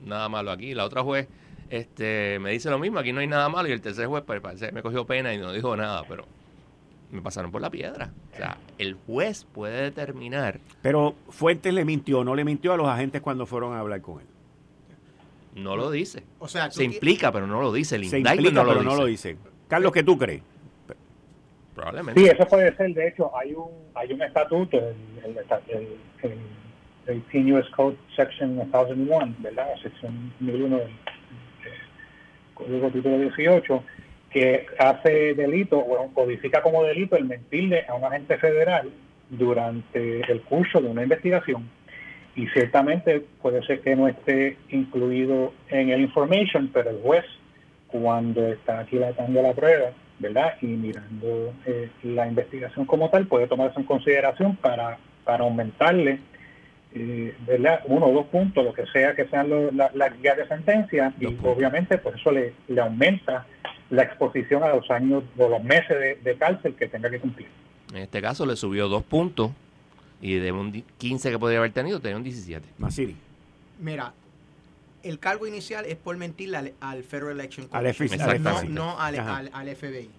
nada 0.00 0.28
malo 0.28 0.50
aquí. 0.50 0.74
La 0.74 0.84
otra 0.84 1.02
juez 1.02 1.28
este 1.68 2.38
me 2.38 2.52
dice 2.52 2.70
lo 2.70 2.78
mismo, 2.78 2.98
aquí 2.98 3.12
no 3.12 3.20
hay 3.20 3.26
nada 3.26 3.48
malo 3.48 3.68
y 3.68 3.72
el 3.72 3.80
tercer 3.80 4.06
juez 4.06 4.22
pues, 4.26 4.40
parece, 4.40 4.72
me 4.72 4.82
cogió 4.82 5.04
pena 5.06 5.34
y 5.34 5.38
no 5.38 5.52
dijo 5.52 5.76
nada, 5.76 6.04
pero 6.08 6.24
me 7.10 7.20
pasaron 7.20 7.50
por 7.50 7.60
la 7.60 7.70
piedra. 7.70 8.12
O 8.32 8.36
sea, 8.36 8.58
el 8.78 8.94
juez 8.94 9.44
puede 9.52 9.82
determinar. 9.82 10.60
Pero 10.82 11.14
Fuentes 11.28 11.72
le 11.72 11.84
mintió, 11.84 12.24
no 12.24 12.34
le 12.34 12.44
mintió 12.44 12.72
a 12.72 12.76
los 12.76 12.88
agentes 12.88 13.20
cuando 13.20 13.46
fueron 13.46 13.74
a 13.74 13.80
hablar 13.80 14.00
con 14.00 14.20
él. 14.20 14.26
No 15.56 15.74
lo 15.74 15.90
dice. 15.90 16.22
O 16.38 16.48
sea, 16.48 16.70
se 16.70 16.84
implica, 16.84 17.32
pero 17.32 17.46
no 17.46 17.60
lo 17.62 17.72
dice. 17.72 17.96
El 17.96 18.04
se 18.06 18.18
implica, 18.18 18.64
pero 18.64 18.82
no 18.82 18.94
lo 18.94 19.06
dice. 19.06 19.36
Carlos, 19.68 19.90
¿qué 19.90 20.02
tú 20.02 20.18
crees? 20.18 20.42
Probablemente. 21.74 22.20
Sí, 22.20 22.26
eso 22.26 22.46
puede 22.46 22.74
ser. 22.76 22.92
De 22.94 23.08
hecho, 23.08 23.36
hay 23.36 23.54
un 23.54 23.70
hay 23.94 24.12
un 24.12 24.22
estatuto, 24.22 24.78
el, 24.78 24.94
el, 25.24 25.98
el, 27.06 27.22
el 27.32 27.52
US 27.52 27.68
Code 27.70 27.96
Section 28.14 28.56
1001, 28.56 29.36
¿verdad? 29.38 29.68
Sección 29.82 30.32
1001 30.40 30.76
del 30.76 30.90
Código 32.54 32.90
Título 32.90 33.18
18, 33.18 33.84
que 34.30 34.66
hace 34.78 35.34
delito 35.34 35.78
o 35.78 36.12
codifica 36.12 36.62
como 36.62 36.82
delito 36.84 37.16
el 37.16 37.24
mentirle 37.24 37.86
a 37.88 37.94
un 37.94 38.04
agente 38.04 38.36
federal 38.38 38.90
durante 39.30 40.20
el 40.30 40.42
curso 40.42 40.80
de 40.80 40.88
una 40.88 41.02
investigación 41.02 41.68
y 42.36 42.46
ciertamente 42.48 43.24
puede 43.40 43.64
ser 43.66 43.80
que 43.80 43.96
no 43.96 44.08
esté 44.08 44.58
incluido 44.68 45.54
en 45.70 45.88
el 45.90 46.02
information, 46.02 46.70
pero 46.72 46.90
el 46.90 46.98
juez 46.98 47.24
cuando 47.88 48.46
está 48.48 48.80
aquí 48.80 48.96
aquilatando 48.96 49.42
la 49.42 49.54
prueba, 49.54 49.90
¿verdad? 50.18 50.54
Y 50.60 50.66
mirando 50.66 51.54
eh, 51.64 51.88
la 52.02 52.26
investigación 52.26 52.84
como 52.84 53.08
tal, 53.08 53.26
puede 53.26 53.46
tomarse 53.46 53.80
en 53.80 53.86
consideración 53.86 54.56
para, 54.56 54.98
para 55.24 55.44
aumentarle, 55.44 56.20
eh, 56.94 57.34
¿verdad? 57.46 57.80
Uno 57.86 58.06
o 58.06 58.12
dos 58.12 58.26
puntos, 58.26 58.64
lo 58.64 58.74
que 58.74 58.86
sea 58.86 59.14
que 59.14 59.26
sean 59.28 59.48
las 59.74 60.20
guías 60.20 60.36
de 60.36 60.46
sentencia, 60.46 61.14
y 61.18 61.26
obviamente 61.26 61.96
pues 61.98 62.16
eso 62.16 62.32
le, 62.32 62.52
le 62.68 62.80
aumenta 62.80 63.46
la 63.90 64.02
exposición 64.02 64.62
a 64.62 64.68
los 64.68 64.90
años 64.90 65.22
o 65.38 65.48
los 65.48 65.62
meses 65.62 66.22
de, 66.22 66.36
cárcel 66.36 66.74
que 66.74 66.88
tenga 66.88 67.08
que 67.08 67.20
cumplir. 67.20 67.48
En 67.92 67.98
este 67.98 68.20
caso 68.20 68.44
le 68.44 68.56
subió 68.56 68.88
dos 68.88 69.04
puntos 69.04 69.52
y 70.20 70.34
de 70.34 70.52
un 70.52 70.72
15 70.98 71.30
que 71.30 71.38
podría 71.38 71.58
haber 71.58 71.72
tenido 71.72 72.00
tenía 72.00 72.16
un 72.16 72.22
17. 72.22 72.66
Masiri. 72.78 73.16
Mira, 73.80 74.14
el 75.02 75.18
cargo 75.18 75.46
inicial 75.46 75.84
es 75.84 75.96
por 75.96 76.16
mentirle 76.16 76.74
al, 76.80 77.04
Federal 77.04 77.32
Election 77.32 77.68
Commission, 77.68 78.74
no, 78.74 78.98
al, 78.98 79.76
FBI. 79.76 80.10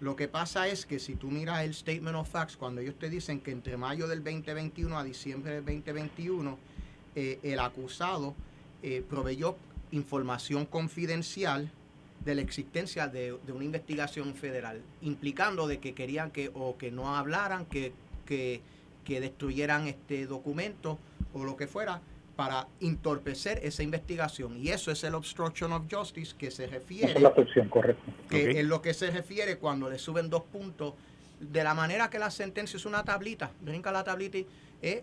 Lo 0.00 0.14
que 0.14 0.28
pasa 0.28 0.68
es 0.68 0.84
que 0.84 0.98
si 0.98 1.14
tú 1.14 1.30
miras 1.30 1.64
el 1.64 1.74
Statement 1.74 2.16
of 2.16 2.28
Facts, 2.28 2.56
cuando 2.56 2.80
ellos 2.80 2.96
te 2.98 3.08
dicen 3.08 3.40
que 3.40 3.50
entre 3.50 3.76
mayo 3.76 4.06
del 4.06 4.22
2021 4.22 4.98
a 4.98 5.02
diciembre 5.02 5.60
del 5.60 5.64
2021, 5.64 6.58
eh, 7.14 7.38
el 7.42 7.58
acusado 7.58 8.34
eh, 8.82 9.02
proveyó 9.08 9.56
información 9.90 10.66
confidencial 10.66 11.70
de 12.24 12.34
la 12.34 12.42
existencia 12.42 13.08
de, 13.08 13.32
una 13.48 13.64
investigación 13.64 14.34
federal, 14.34 14.82
implicando 15.00 15.66
de 15.66 15.78
que 15.78 15.94
querían 15.94 16.30
que 16.30 16.50
o 16.54 16.76
que 16.76 16.90
no 16.90 17.16
hablaran, 17.16 17.64
que, 17.66 17.92
que, 18.26 18.60
que 19.06 19.20
destruyeran 19.20 19.86
este 19.86 20.26
documento 20.26 20.98
o 21.32 21.44
lo 21.44 21.56
que 21.56 21.66
fuera, 21.66 22.00
para 22.34 22.66
entorpecer 22.80 23.60
esa 23.62 23.82
investigación. 23.82 24.58
Y 24.58 24.68
eso 24.68 24.90
es 24.90 25.02
el 25.04 25.14
obstruction 25.14 25.72
of 25.72 25.84
justice 25.90 26.34
que 26.36 26.50
se 26.50 26.66
refiere. 26.66 27.12
es 27.12 27.22
la 27.22 27.28
opción, 27.28 27.68
correcto. 27.68 28.02
Que 28.28 28.60
es 28.60 28.66
lo 28.66 28.82
que 28.82 28.92
se 28.92 29.10
refiere 29.10 29.56
cuando 29.56 29.88
le 29.88 29.98
suben 29.98 30.28
dos 30.28 30.42
puntos. 30.42 30.94
De 31.40 31.62
la 31.64 31.72
manera 31.72 32.10
que 32.10 32.18
la 32.18 32.30
sentencia 32.30 32.76
es 32.76 32.84
una 32.84 33.04
tablita, 33.04 33.50
brinca 33.60 33.92
la 33.92 34.04
tablita 34.04 34.38
y 34.38 34.46
es 34.82 35.02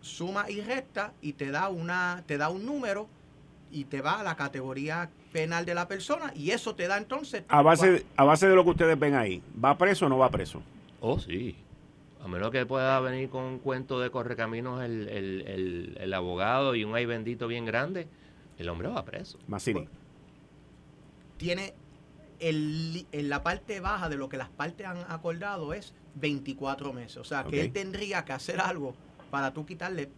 suma 0.00 0.50
y 0.50 0.60
resta 0.60 1.12
y 1.20 1.34
te 1.34 1.50
da 1.50 1.68
una, 1.68 2.24
te 2.26 2.38
da 2.38 2.48
un 2.48 2.66
número 2.66 3.06
y 3.70 3.84
te 3.84 4.00
va 4.00 4.20
a 4.20 4.22
la 4.22 4.34
categoría 4.34 5.10
penal 5.32 5.64
de 5.64 5.74
la 5.74 5.88
persona 5.88 6.32
y 6.34 6.50
eso 6.50 6.74
te 6.74 6.88
da 6.88 6.98
entonces 6.98 7.44
a 7.48 7.62
base 7.62 8.04
a 8.16 8.24
base 8.24 8.46
de 8.46 8.54
lo 8.54 8.64
que 8.64 8.70
ustedes 8.70 8.98
ven 8.98 9.14
ahí 9.14 9.42
va 9.62 9.78
preso 9.78 10.06
o 10.06 10.08
no 10.10 10.18
va 10.18 10.28
preso 10.30 10.62
oh 11.00 11.18
sí 11.18 11.56
a 12.22 12.28
menos 12.28 12.50
que 12.50 12.64
pueda 12.66 13.00
venir 13.00 13.28
con 13.28 13.42
un 13.42 13.58
cuento 13.58 13.98
de 13.98 14.10
correcaminos 14.10 14.82
el, 14.82 15.08
el, 15.08 15.96
el, 15.98 16.14
abogado 16.14 16.76
y 16.76 16.84
un 16.84 16.94
ay 16.94 17.04
bendito 17.04 17.48
bien 17.48 17.64
grande, 17.64 18.06
el 18.58 18.68
hombre 18.68 18.88
va 18.88 19.04
preso. 19.04 19.38
Massini. 19.48 19.88
Tiene 21.36 21.74
el, 22.38 23.06
en 23.10 23.28
la 23.28 23.42
parte 23.42 23.80
baja 23.80 24.08
de 24.08 24.16
lo 24.16 24.28
que 24.28 24.36
las 24.36 24.50
partes 24.50 24.86
han 24.86 24.98
acordado 25.08 25.74
es 25.74 25.94
24 26.14 26.92
meses. 26.92 27.16
O 27.16 27.24
sea, 27.24 27.42
que 27.42 27.60
él 27.60 27.72
tendría 27.72 28.24
que 28.24 28.32
hacer 28.32 28.60
algo 28.60 28.94
para 29.30 29.52
tú 29.52 29.66
quitarle 29.66 30.08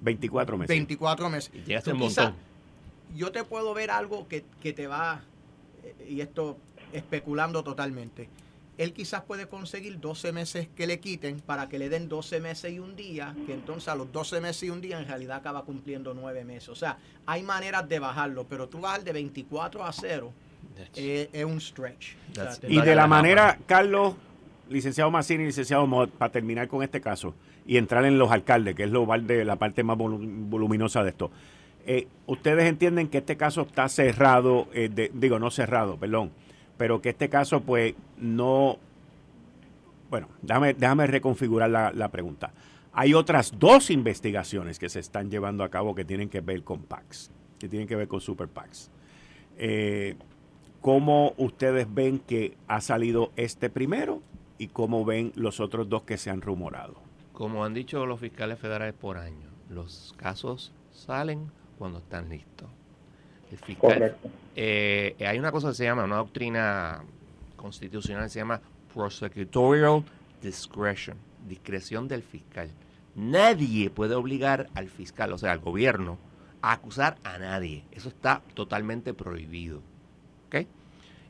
24 0.00 0.58
meses. 0.58 0.68
24 0.68 1.30
meses. 1.30 1.52
Y 1.54 1.90
un 1.90 1.98
montón. 1.98 2.34
Yo 3.14 3.30
te 3.30 3.44
puedo 3.44 3.72
ver 3.72 3.92
algo 3.92 4.26
que, 4.26 4.44
que 4.60 4.72
te 4.72 4.88
va, 4.88 5.22
eh, 5.84 6.08
y 6.08 6.20
esto 6.20 6.56
especulando 6.92 7.62
totalmente 7.62 8.28
él 8.80 8.94
quizás 8.94 9.22
puede 9.24 9.46
conseguir 9.46 10.00
12 10.00 10.32
meses 10.32 10.68
que 10.74 10.86
le 10.86 11.00
quiten 11.00 11.40
para 11.40 11.68
que 11.68 11.78
le 11.78 11.90
den 11.90 12.08
12 12.08 12.40
meses 12.40 12.72
y 12.72 12.78
un 12.78 12.96
día, 12.96 13.34
que 13.44 13.52
entonces 13.52 13.88
a 13.88 13.94
los 13.94 14.10
12 14.10 14.40
meses 14.40 14.62
y 14.62 14.70
un 14.70 14.80
día 14.80 14.98
en 14.98 15.06
realidad 15.06 15.36
acaba 15.36 15.64
cumpliendo 15.66 16.14
9 16.14 16.44
meses. 16.44 16.70
O 16.70 16.74
sea, 16.74 16.96
hay 17.26 17.42
maneras 17.42 17.86
de 17.86 17.98
bajarlo, 17.98 18.46
pero 18.48 18.70
tú 18.70 18.80
bajar 18.80 19.04
de 19.04 19.12
24 19.12 19.84
a 19.84 19.92
0 19.92 20.32
eh, 20.96 21.28
es 21.30 21.44
un 21.44 21.60
stretch. 21.60 22.14
y 22.68 22.80
de 22.80 22.94
la 22.94 23.06
manera, 23.06 23.58
Carlos, 23.66 24.14
licenciado 24.70 25.10
Massini, 25.10 25.44
licenciado 25.44 25.86
Mod, 25.86 26.08
para 26.08 26.32
terminar 26.32 26.66
con 26.66 26.82
este 26.82 27.02
caso 27.02 27.34
y 27.66 27.76
entrar 27.76 28.06
en 28.06 28.18
los 28.18 28.30
alcaldes, 28.30 28.74
que 28.74 28.84
es 28.84 28.90
lo, 28.90 29.04
de 29.04 29.44
la 29.44 29.56
parte 29.56 29.82
más 29.82 29.98
voluminosa 29.98 31.02
de 31.02 31.10
esto. 31.10 31.30
Eh, 31.84 32.08
¿Ustedes 32.26 32.64
entienden 32.64 33.08
que 33.08 33.18
este 33.18 33.36
caso 33.36 33.60
está 33.60 33.90
cerrado, 33.90 34.68
eh, 34.72 35.10
digo, 35.12 35.38
no 35.38 35.50
cerrado, 35.50 35.98
perdón, 35.98 36.30
pero 36.80 37.02
que 37.02 37.10
este 37.10 37.28
caso 37.28 37.60
pues 37.60 37.94
no... 38.16 38.78
Bueno, 40.08 40.28
déjame, 40.40 41.06
reconfigurar 41.06 41.68
la, 41.68 42.08
pregunta. 42.08 42.54
Hay 42.94 43.12
otras 43.12 43.52
dos 43.58 43.90
investigaciones 43.90 44.78
que 44.78 44.88
se 44.88 44.98
están 44.98 45.30
llevando 45.30 45.62
a 45.62 45.68
cabo 45.68 45.94
que 45.94 46.06
tienen 46.06 46.30
que 46.30 46.40
ver 46.40 46.64
con 46.64 46.80
PACs, 46.80 47.30
que 47.58 47.68
tienen 47.68 47.86
que 47.86 47.96
ver 47.96 48.08
con 48.08 48.22
Super 48.22 48.48
PACs. 48.48 48.90
Eh, 49.58 50.16
¿Cómo 50.80 51.34
ustedes 51.36 51.86
ven 51.92 52.18
que 52.18 52.56
ha 52.66 52.80
salido 52.80 53.30
este 53.36 53.68
primero 53.68 54.22
y 54.56 54.68
cómo 54.68 55.04
ven 55.04 55.32
los 55.34 55.60
otros 55.60 55.86
dos 55.86 56.04
que 56.04 56.16
se 56.16 56.30
han 56.30 56.40
rumorado? 56.40 56.94
Como 57.34 57.62
han 57.62 57.74
dicho 57.74 58.06
los 58.06 58.20
fiscales 58.20 58.58
federales 58.58 58.94
por 58.94 59.18
año, 59.18 59.50
los 59.68 60.14
casos 60.16 60.72
salen 60.92 61.52
cuando 61.76 61.98
están 61.98 62.30
listos. 62.30 62.70
El 63.50 63.58
fiscal, 63.58 64.16
eh, 64.54 65.16
hay 65.20 65.38
una 65.38 65.50
cosa 65.50 65.68
que 65.68 65.74
se 65.74 65.84
llama, 65.84 66.04
una 66.04 66.16
doctrina 66.16 67.02
constitucional 67.56 68.24
que 68.24 68.30
se 68.30 68.38
llama 68.38 68.60
prosecutorial 68.94 70.04
discretion, 70.40 71.16
discreción 71.48 72.08
del 72.08 72.22
fiscal. 72.22 72.70
Nadie 73.14 73.90
puede 73.90 74.14
obligar 74.14 74.68
al 74.74 74.88
fiscal, 74.88 75.32
o 75.32 75.38
sea, 75.38 75.52
al 75.52 75.58
gobierno, 75.58 76.18
a 76.62 76.72
acusar 76.72 77.16
a 77.24 77.38
nadie. 77.38 77.84
Eso 77.90 78.08
está 78.08 78.42
totalmente 78.54 79.14
prohibido. 79.14 79.82
¿Ok? 80.46 80.66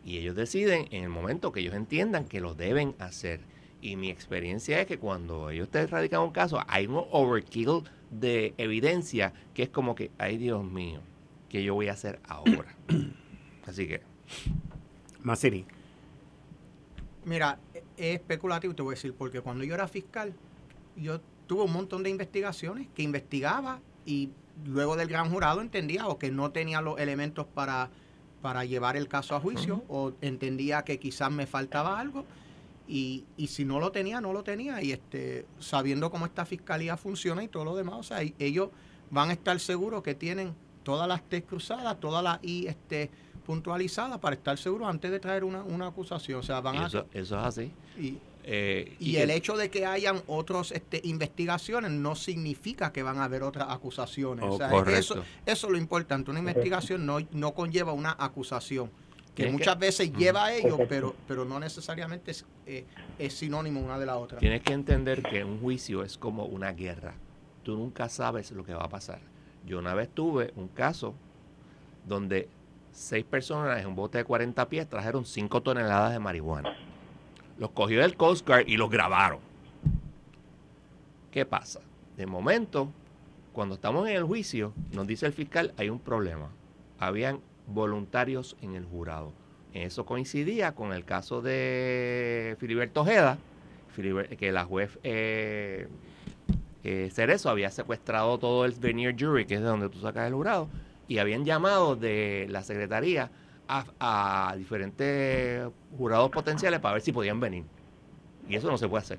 Y 0.04 0.18
ellos 0.18 0.36
deciden 0.36 0.86
en 0.90 1.04
el 1.04 1.08
momento 1.08 1.52
que 1.52 1.60
ellos 1.60 1.74
entiendan 1.74 2.24
que 2.24 2.40
lo 2.40 2.54
deben 2.54 2.94
hacer. 2.98 3.40
Y 3.82 3.96
mi 3.96 4.10
experiencia 4.10 4.80
es 4.80 4.86
que 4.86 4.98
cuando 4.98 5.50
ellos 5.50 5.70
te 5.70 5.86
radican 5.86 6.20
un 6.20 6.32
caso, 6.32 6.62
hay 6.68 6.86
un 6.86 7.04
overkill 7.10 7.82
de 8.10 8.54
evidencia 8.58 9.32
que 9.54 9.62
es 9.62 9.68
como 9.70 9.94
que, 9.94 10.10
ay 10.18 10.36
Dios 10.36 10.64
mío, 10.64 11.00
que 11.50 11.62
yo 11.62 11.74
voy 11.74 11.88
a 11.88 11.92
hacer 11.92 12.20
ahora. 12.26 12.74
Así 13.66 13.86
que. 13.86 14.00
Masiri. 15.22 15.66
Mira, 17.26 17.58
es 17.74 18.14
especulativo, 18.14 18.74
te 18.74 18.82
voy 18.82 18.92
a 18.92 18.94
decir, 18.94 19.12
porque 19.12 19.42
cuando 19.42 19.64
yo 19.64 19.74
era 19.74 19.86
fiscal, 19.86 20.32
yo 20.96 21.20
tuve 21.46 21.64
un 21.64 21.72
montón 21.72 22.02
de 22.02 22.08
investigaciones 22.08 22.88
que 22.94 23.02
investigaba 23.02 23.80
y 24.06 24.30
luego 24.64 24.96
del 24.96 25.08
gran 25.08 25.30
jurado 25.30 25.60
entendía 25.60 26.06
o 26.06 26.18
que 26.18 26.30
no 26.30 26.50
tenía 26.52 26.80
los 26.80 26.98
elementos 26.98 27.46
para, 27.46 27.90
para 28.40 28.64
llevar 28.64 28.96
el 28.96 29.08
caso 29.08 29.34
a 29.34 29.40
juicio 29.40 29.84
o 29.88 30.12
entendía 30.20 30.82
que 30.82 30.98
quizás 30.98 31.30
me 31.30 31.46
faltaba 31.46 31.98
algo 31.98 32.24
y, 32.88 33.24
y, 33.36 33.48
si 33.48 33.64
no 33.64 33.78
lo 33.78 33.92
tenía, 33.92 34.20
no 34.20 34.32
lo 34.32 34.42
tenía 34.42 34.82
y 34.82 34.92
este 34.92 35.46
sabiendo 35.58 36.10
cómo 36.10 36.26
esta 36.26 36.44
fiscalía 36.44 36.96
funciona 36.96 37.44
y 37.44 37.48
todo 37.48 37.64
lo 37.64 37.76
demás, 37.76 37.96
o 37.98 38.02
sea, 38.02 38.18
ellos 38.38 38.70
van 39.10 39.30
a 39.30 39.32
estar 39.32 39.58
seguros 39.60 40.02
que 40.02 40.14
tienen 40.14 40.54
todas 40.82 41.08
las 41.08 41.22
T 41.22 41.42
cruzadas, 41.42 41.98
todas 42.00 42.22
las 42.22 42.38
I 42.42 42.66
este, 42.66 43.10
puntualizadas 43.44 44.18
para 44.18 44.36
estar 44.36 44.56
seguros 44.58 44.88
antes 44.88 45.10
de 45.10 45.20
traer 45.20 45.44
una, 45.44 45.62
una 45.62 45.88
acusación. 45.88 46.40
O 46.40 46.42
sea, 46.42 46.60
van 46.60 46.76
eso, 46.76 47.06
eso 47.12 47.38
es 47.38 47.46
así. 47.46 47.72
Y, 47.98 48.18
eh, 48.44 48.96
y, 48.98 49.16
el 49.16 49.30
hecho 49.30 49.56
de 49.56 49.70
que 49.70 49.84
hayan 49.84 50.22
otras 50.26 50.72
este, 50.72 51.00
investigaciones 51.04 51.90
no 51.90 52.14
significa 52.14 52.92
que 52.92 53.02
van 53.02 53.18
a 53.18 53.24
haber 53.24 53.42
otras 53.42 53.68
acusaciones. 53.70 54.44
o 54.48 54.56
sea, 54.56 54.70
eso, 54.96 55.22
eso 55.44 55.66
es 55.66 55.72
lo 55.72 55.78
importante. 55.78 56.30
Una 56.30 56.40
investigación 56.40 57.04
no, 57.04 57.18
no 57.32 57.52
conlleva 57.52 57.92
una 57.92 58.16
acusación 58.18 58.90
que 59.34 59.50
muchas 59.50 59.78
veces 59.78 60.12
lleva 60.12 60.46
a 60.46 60.54
ello, 60.54 60.78
pero, 60.88 61.14
pero 61.26 61.44
no 61.44 61.60
necesariamente 61.60 62.30
es, 62.30 62.44
eh, 62.66 62.84
es 63.18 63.34
sinónimo 63.34 63.80
una 63.80 63.98
de 63.98 64.06
la 64.06 64.16
otra. 64.16 64.38
Tienes 64.38 64.62
que 64.62 64.72
entender 64.72 65.22
que 65.22 65.44
un 65.44 65.60
juicio 65.60 66.02
es 66.02 66.18
como 66.18 66.44
una 66.44 66.72
guerra. 66.72 67.14
Tú 67.62 67.76
nunca 67.76 68.08
sabes 68.08 68.50
lo 68.52 68.64
que 68.64 68.74
va 68.74 68.84
a 68.84 68.88
pasar. 68.88 69.20
Yo 69.66 69.78
una 69.78 69.94
vez 69.94 70.08
tuve 70.08 70.52
un 70.56 70.68
caso 70.68 71.14
donde 72.06 72.48
seis 72.92 73.24
personas 73.24 73.80
en 73.80 73.86
un 73.86 73.94
bote 73.94 74.18
de 74.18 74.24
40 74.24 74.68
pies 74.68 74.88
trajeron 74.88 75.24
5 75.24 75.62
toneladas 75.62 76.12
de 76.12 76.18
marihuana. 76.18 76.76
Los 77.58 77.70
cogió 77.70 78.00
del 78.00 78.16
Coast 78.16 78.46
Guard 78.46 78.66
y 78.66 78.76
los 78.76 78.90
grabaron. 78.90 79.40
¿Qué 81.30 81.44
pasa? 81.44 81.80
De 82.16 82.26
momento, 82.26 82.90
cuando 83.52 83.74
estamos 83.74 84.08
en 84.08 84.16
el 84.16 84.24
juicio, 84.24 84.72
nos 84.92 85.06
dice 85.06 85.26
el 85.26 85.32
fiscal, 85.32 85.72
hay 85.76 85.90
un 85.90 86.00
problema. 86.00 86.50
Habían 86.98 87.40
voluntarios 87.66 88.56
en 88.60 88.74
el 88.74 88.84
jurado. 88.84 89.32
Eso 89.72 90.04
coincidía 90.04 90.74
con 90.74 90.92
el 90.92 91.04
caso 91.04 91.42
de 91.42 92.56
Filiberto 92.58 93.02
Ojeda, 93.02 93.38
que 94.38 94.52
la 94.52 94.64
juez 94.64 94.98
eh, 95.02 95.88
eh, 96.84 97.10
Cerezo 97.12 97.50
había 97.50 97.70
secuestrado 97.70 98.38
todo 98.38 98.64
el 98.64 98.72
veneer 98.72 99.14
jury, 99.18 99.44
que 99.46 99.54
es 99.54 99.60
de 99.60 99.66
donde 99.66 99.88
tú 99.88 100.00
sacas 100.00 100.26
el 100.26 100.34
jurado, 100.34 100.68
y 101.08 101.18
habían 101.18 101.44
llamado 101.44 101.96
de 101.96 102.46
la 102.50 102.62
secretaría 102.62 103.30
a, 103.68 104.54
diferentes 104.56 105.68
jurados 105.96 106.30
potenciales 106.30 106.80
para 106.80 106.94
ver 106.94 107.02
si 107.02 107.12
podían 107.12 107.38
venir. 107.40 107.64
Y 108.48 108.56
eso 108.56 108.70
no 108.70 108.78
se 108.78 108.88
puede 108.88 109.02
hacer. 109.02 109.18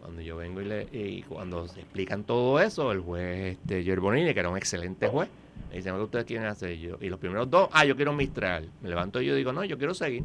Cuando 0.00 0.20
yo 0.20 0.36
vengo 0.36 0.60
y, 0.60 0.64
le, 0.64 0.88
y 0.90 1.22
cuando 1.22 1.68
se 1.68 1.80
explican 1.80 2.24
todo 2.24 2.58
eso, 2.58 2.90
el 2.90 3.00
juez 3.00 3.52
este, 3.52 3.84
Gerbonini, 3.84 4.34
que 4.34 4.40
era 4.40 4.48
un 4.48 4.56
excelente 4.56 5.06
juez, 5.08 5.28
me 5.70 5.76
dice, 5.76 5.90
¿qué 5.90 5.96
ustedes 5.96 6.24
quieren 6.24 6.46
hacer? 6.46 6.72
Y 6.72 7.08
los 7.08 7.20
primeros 7.20 7.48
dos, 7.48 7.68
ah, 7.72 7.84
yo 7.84 7.94
quiero 7.94 8.12
Mistral. 8.12 8.70
Me 8.80 8.88
levanto 8.88 9.22
y 9.22 9.26
yo 9.26 9.34
digo, 9.34 9.52
no, 9.52 9.64
yo 9.64 9.78
quiero 9.78 9.94
seguir. 9.94 10.24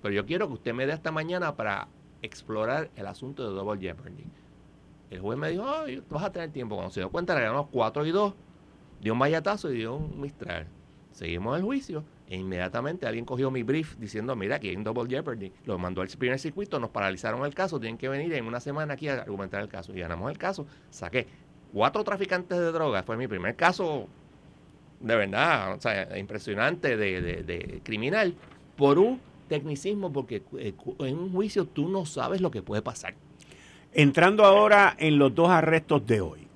Pero 0.00 0.14
yo 0.14 0.24
quiero 0.24 0.48
que 0.48 0.54
usted 0.54 0.72
me 0.72 0.86
dé 0.86 0.94
esta 0.94 1.12
mañana 1.12 1.54
para 1.54 1.88
explorar 2.22 2.90
el 2.96 3.06
asunto 3.06 3.48
de 3.48 3.54
Double 3.54 3.80
Jeopardy. 3.80 4.24
El 5.10 5.20
juez 5.20 5.38
me 5.38 5.50
dijo, 5.50 5.64
ay, 5.68 6.02
vas 6.08 6.22
a 6.22 6.32
tener 6.32 6.50
tiempo. 6.50 6.76
Cuando 6.76 6.92
se 6.92 7.00
dio 7.00 7.10
cuenta, 7.10 7.34
le 7.34 7.42
ganamos 7.42 7.66
4 7.72 8.06
y 8.06 8.10
2, 8.12 8.34
dio 9.00 9.12
un 9.12 9.18
vallatazo 9.18 9.72
y 9.72 9.78
dio 9.78 9.96
un 9.96 10.20
Mistral. 10.20 10.68
Seguimos 11.12 11.56
el 11.58 11.64
juicio 11.64 12.04
e 12.28 12.36
inmediatamente 12.36 13.06
alguien 13.06 13.24
cogió 13.24 13.50
mi 13.50 13.64
brief 13.64 13.96
diciendo, 13.96 14.36
mira, 14.36 14.56
aquí 14.56 14.68
hay 14.68 14.76
un 14.76 14.84
double 14.84 15.08
jeopardy. 15.08 15.52
Lo 15.64 15.78
mandó 15.78 16.00
al 16.02 16.08
primer 16.08 16.38
circuito, 16.38 16.78
nos 16.78 16.90
paralizaron 16.90 17.44
el 17.44 17.52
caso, 17.52 17.80
tienen 17.80 17.98
que 17.98 18.08
venir 18.08 18.32
en 18.34 18.46
una 18.46 18.60
semana 18.60 18.94
aquí 18.94 19.08
a 19.08 19.14
argumentar 19.14 19.60
el 19.60 19.68
caso. 19.68 19.92
Y 19.92 19.98
ganamos 19.98 20.30
el 20.30 20.38
caso. 20.38 20.66
Saqué 20.90 21.26
cuatro 21.72 22.04
traficantes 22.04 22.56
de 22.56 22.70
drogas. 22.70 23.04
Fue 23.04 23.16
mi 23.16 23.26
primer 23.26 23.56
caso, 23.56 24.06
de 25.00 25.16
verdad, 25.16 25.74
o 25.74 25.80
sea, 25.80 26.16
impresionante 26.16 26.96
de, 26.96 27.80
criminal, 27.82 28.36
por 28.76 29.00
un 29.00 29.20
tecnicismo, 29.48 30.12
porque 30.12 30.44
eh, 30.56 30.74
en 31.00 31.18
un 31.18 31.32
juicio 31.32 31.64
tú 31.64 31.88
no 31.88 32.06
sabes 32.06 32.40
lo 32.40 32.52
que 32.52 32.62
puede 32.62 32.82
pasar. 32.82 33.14
Entrando 33.92 34.44
ahora 34.44 34.94
en 34.98 35.18
los 35.18 35.34
dos 35.34 35.50
arrestos 35.50 36.06
de 36.06 36.20
hoy. 36.20 36.46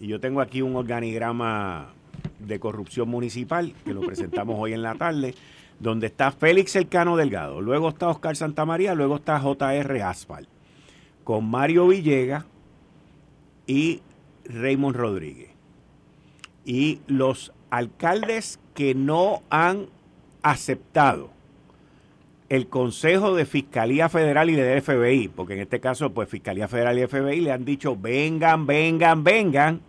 Y 0.00 0.06
yo 0.06 0.20
tengo 0.20 0.40
aquí 0.40 0.62
un 0.62 0.76
organigrama 0.76 1.92
de 2.38 2.58
corrupción 2.58 3.08
municipal, 3.08 3.74
que 3.84 3.92
lo 3.92 4.00
presentamos 4.00 4.56
hoy 4.58 4.72
en 4.72 4.82
la 4.82 4.94
tarde, 4.94 5.34
donde 5.78 6.06
está 6.06 6.30
Félix 6.30 6.76
Elcano 6.76 7.16
Delgado, 7.16 7.60
luego 7.60 7.90
está 7.90 8.08
Oscar 8.08 8.36
Santamaría, 8.36 8.94
luego 8.94 9.16
está 9.16 9.38
JR 9.38 10.02
Asfal, 10.02 10.48
con 11.24 11.50
Mario 11.50 11.88
Villegas 11.88 12.44
y 13.66 14.00
Raymond 14.44 14.96
Rodríguez. 14.96 15.50
Y 16.64 17.00
los 17.06 17.52
alcaldes 17.70 18.60
que 18.74 18.94
no 18.94 19.42
han 19.50 19.86
aceptado 20.42 21.30
el 22.50 22.66
Consejo 22.66 23.36
de 23.36 23.46
Fiscalía 23.46 24.08
Federal 24.08 24.50
y 24.50 24.56
de 24.56 24.80
FBI, 24.82 25.28
porque 25.28 25.54
en 25.54 25.60
este 25.60 25.78
caso, 25.78 26.12
pues 26.12 26.28
Fiscalía 26.28 26.66
Federal 26.66 26.98
y 26.98 27.06
FBI 27.06 27.40
le 27.40 27.52
han 27.52 27.64
dicho, 27.64 27.96
vengan, 27.96 28.66
vengan, 28.66 29.22
vengan, 29.22 29.80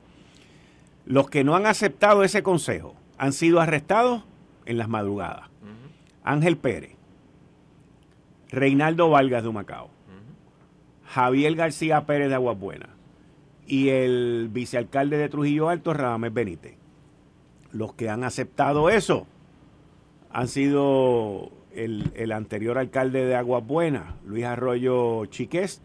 los 1.07 1.27
que 1.27 1.43
no 1.43 1.55
han 1.55 1.65
aceptado 1.65 2.23
ese 2.23 2.43
consejo 2.43 2.95
han 3.17 3.33
sido 3.33 3.59
arrestados 3.59 4.23
en 4.65 4.77
las 4.77 4.87
madrugadas. 4.87 5.49
Ángel 6.23 6.55
Pérez, 6.55 6.91
Reinaldo 8.51 9.09
Vargas 9.09 9.41
de 9.41 9.49
Humacao, 9.49 9.89
Javier 11.07 11.55
García 11.55 12.05
Pérez 12.05 12.29
de 12.29 12.35
Aguabuena 12.35 12.89
y 13.65 13.89
el 13.89 14.49
vicealcalde 14.51 15.17
de 15.17 15.29
Trujillo 15.29 15.69
Alto, 15.69 15.95
Radamés 15.95 16.31
Benítez. 16.31 16.75
Los 17.71 17.95
que 17.95 18.07
han 18.07 18.23
aceptado 18.23 18.91
eso 18.91 19.25
han 20.31 20.47
sido 20.47 21.51
el, 21.75 22.11
el 22.15 22.31
anterior 22.31 22.77
alcalde 22.77 23.25
de 23.25 23.35
Aguabuena, 23.35 24.15
Luis 24.25 24.45
Arroyo 24.45 25.25
Chiqués, 25.25 25.81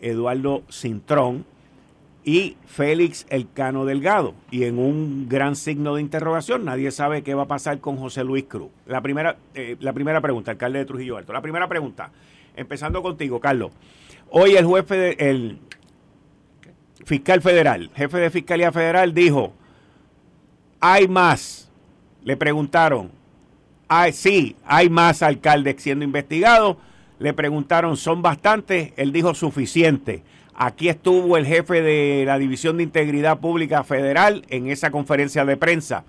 Eduardo 0.00 0.62
Cintrón, 0.70 1.44
y 2.24 2.56
Félix 2.66 3.26
Elcano 3.30 3.84
Delgado. 3.84 4.34
Y 4.50 4.64
en 4.64 4.78
un 4.78 5.28
gran 5.28 5.56
signo 5.56 5.94
de 5.94 6.02
interrogación, 6.02 6.64
nadie 6.64 6.90
sabe 6.90 7.22
qué 7.22 7.34
va 7.34 7.42
a 7.44 7.48
pasar 7.48 7.80
con 7.80 7.96
José 7.96 8.24
Luis 8.24 8.44
Cruz. 8.44 8.70
La 8.86 9.00
primera, 9.00 9.36
eh, 9.54 9.76
la 9.80 9.92
primera 9.92 10.20
pregunta, 10.20 10.50
alcalde 10.50 10.80
de 10.80 10.84
Trujillo 10.84 11.16
Alto. 11.16 11.32
La 11.32 11.42
primera 11.42 11.68
pregunta, 11.68 12.10
empezando 12.56 13.02
contigo, 13.02 13.40
Carlos. 13.40 13.72
Hoy 14.30 14.54
el 14.54 14.64
juez, 14.64 14.84
el 14.90 15.58
fiscal 17.04 17.40
federal, 17.40 17.90
jefe 17.94 18.18
de 18.18 18.30
Fiscalía 18.30 18.70
Federal, 18.70 19.14
dijo, 19.14 19.52
hay 20.78 21.08
más. 21.08 21.70
Le 22.22 22.36
preguntaron, 22.36 23.10
hay, 23.92 24.12
sí, 24.12 24.54
hay 24.64 24.88
más 24.88 25.20
alcaldes 25.20 25.82
siendo 25.82 26.04
investigados. 26.04 26.76
Le 27.18 27.34
preguntaron, 27.34 27.96
¿son 27.96 28.22
bastantes? 28.22 28.92
Él 28.96 29.10
dijo, 29.10 29.34
suficiente. 29.34 30.22
Aquí 30.54 30.88
estuvo 30.88 31.36
el 31.36 31.44
jefe 31.44 31.82
de 31.82 32.22
la 32.24 32.38
División 32.38 32.76
de 32.76 32.84
Integridad 32.84 33.40
Pública 33.40 33.82
Federal 33.82 34.44
en 34.48 34.68
esa 34.68 34.92
conferencia 34.92 35.44
de 35.44 35.56
prensa. 35.56 36.04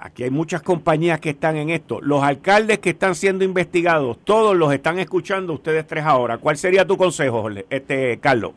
Aquí 0.00 0.24
hay 0.24 0.30
muchas 0.30 0.60
compañías 0.62 1.20
que 1.20 1.30
están 1.30 1.56
en 1.56 1.70
esto. 1.70 2.00
Los 2.00 2.24
alcaldes 2.24 2.80
que 2.80 2.90
están 2.90 3.14
siendo 3.14 3.44
investigados, 3.44 4.18
todos 4.24 4.56
los 4.56 4.74
están 4.74 4.98
escuchando 4.98 5.52
ustedes 5.52 5.86
tres 5.86 6.04
ahora. 6.04 6.38
¿Cuál 6.38 6.56
sería 6.56 6.84
tu 6.84 6.96
consejo, 6.96 7.48
este 7.70 8.18
Carlos? 8.18 8.54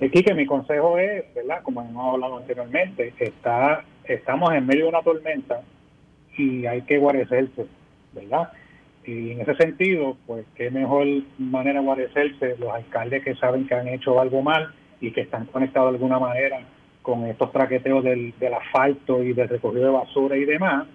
Aquí 0.00 0.24
que 0.24 0.34
mi 0.34 0.44
consejo 0.44 0.98
es, 0.98 1.22
¿verdad? 1.36 1.62
Como 1.62 1.82
hemos 1.82 2.14
hablado 2.14 2.38
anteriormente, 2.38 3.14
está, 3.20 3.84
estamos 4.02 4.52
en 4.54 4.66
medio 4.66 4.86
de 4.86 4.88
una 4.88 5.02
tormenta 5.02 5.62
y 6.36 6.66
hay 6.66 6.82
que 6.82 6.98
guarecerse, 6.98 7.66
¿verdad? 8.12 8.52
Y 9.04 9.32
en 9.32 9.40
ese 9.40 9.54
sentido, 9.56 10.16
pues 10.26 10.46
qué 10.54 10.70
mejor 10.70 11.06
manera 11.38 11.80
de 11.80 11.86
guarecerse 11.86 12.56
los 12.58 12.70
alcaldes 12.70 13.24
que 13.24 13.34
saben 13.34 13.66
que 13.66 13.74
han 13.74 13.88
hecho 13.88 14.20
algo 14.20 14.42
mal 14.42 14.72
y 15.00 15.10
que 15.10 15.22
están 15.22 15.46
conectados 15.46 15.90
de 15.90 15.96
alguna 15.96 16.18
manera 16.18 16.60
con 17.02 17.26
estos 17.26 17.50
traqueteos 17.50 18.04
del, 18.04 18.32
asfalto 18.54 19.22
y 19.22 19.32
del 19.32 19.48
recogido 19.48 19.86
de 19.86 19.90
basura 19.90 20.36
y 20.36 20.44
demás, 20.44 20.86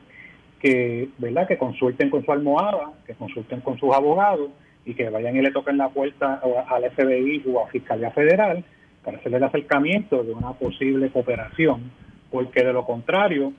que, 0.59 1.09
¿verdad? 1.17 1.47
que 1.47 1.57
consulten 1.57 2.09
con 2.09 2.23
su 2.23 2.31
almohada, 2.31 2.93
que 3.05 3.13
consulten 3.13 3.59
con 3.59 3.77
sus 3.77 3.93
abogados 3.93 4.49
y 4.85 4.93
que 4.93 5.09
vayan 5.09 5.35
y 5.35 5.41
le 5.41 5.51
toquen 5.51 5.77
la 5.77 5.89
puerta 5.89 6.41
al 6.69 6.89
FBI 6.91 7.43
o 7.53 7.61
a 7.61 7.67
Fiscalía 7.67 8.11
Federal 8.11 8.63
para 9.03 9.17
hacerle 9.17 9.37
el 9.37 9.43
acercamiento 9.43 10.23
de 10.23 10.31
una 10.31 10.53
posible 10.53 11.09
cooperación, 11.09 11.91
porque 12.31 12.63
de 12.63 12.71
lo 12.71 12.85
contrario 12.85 13.51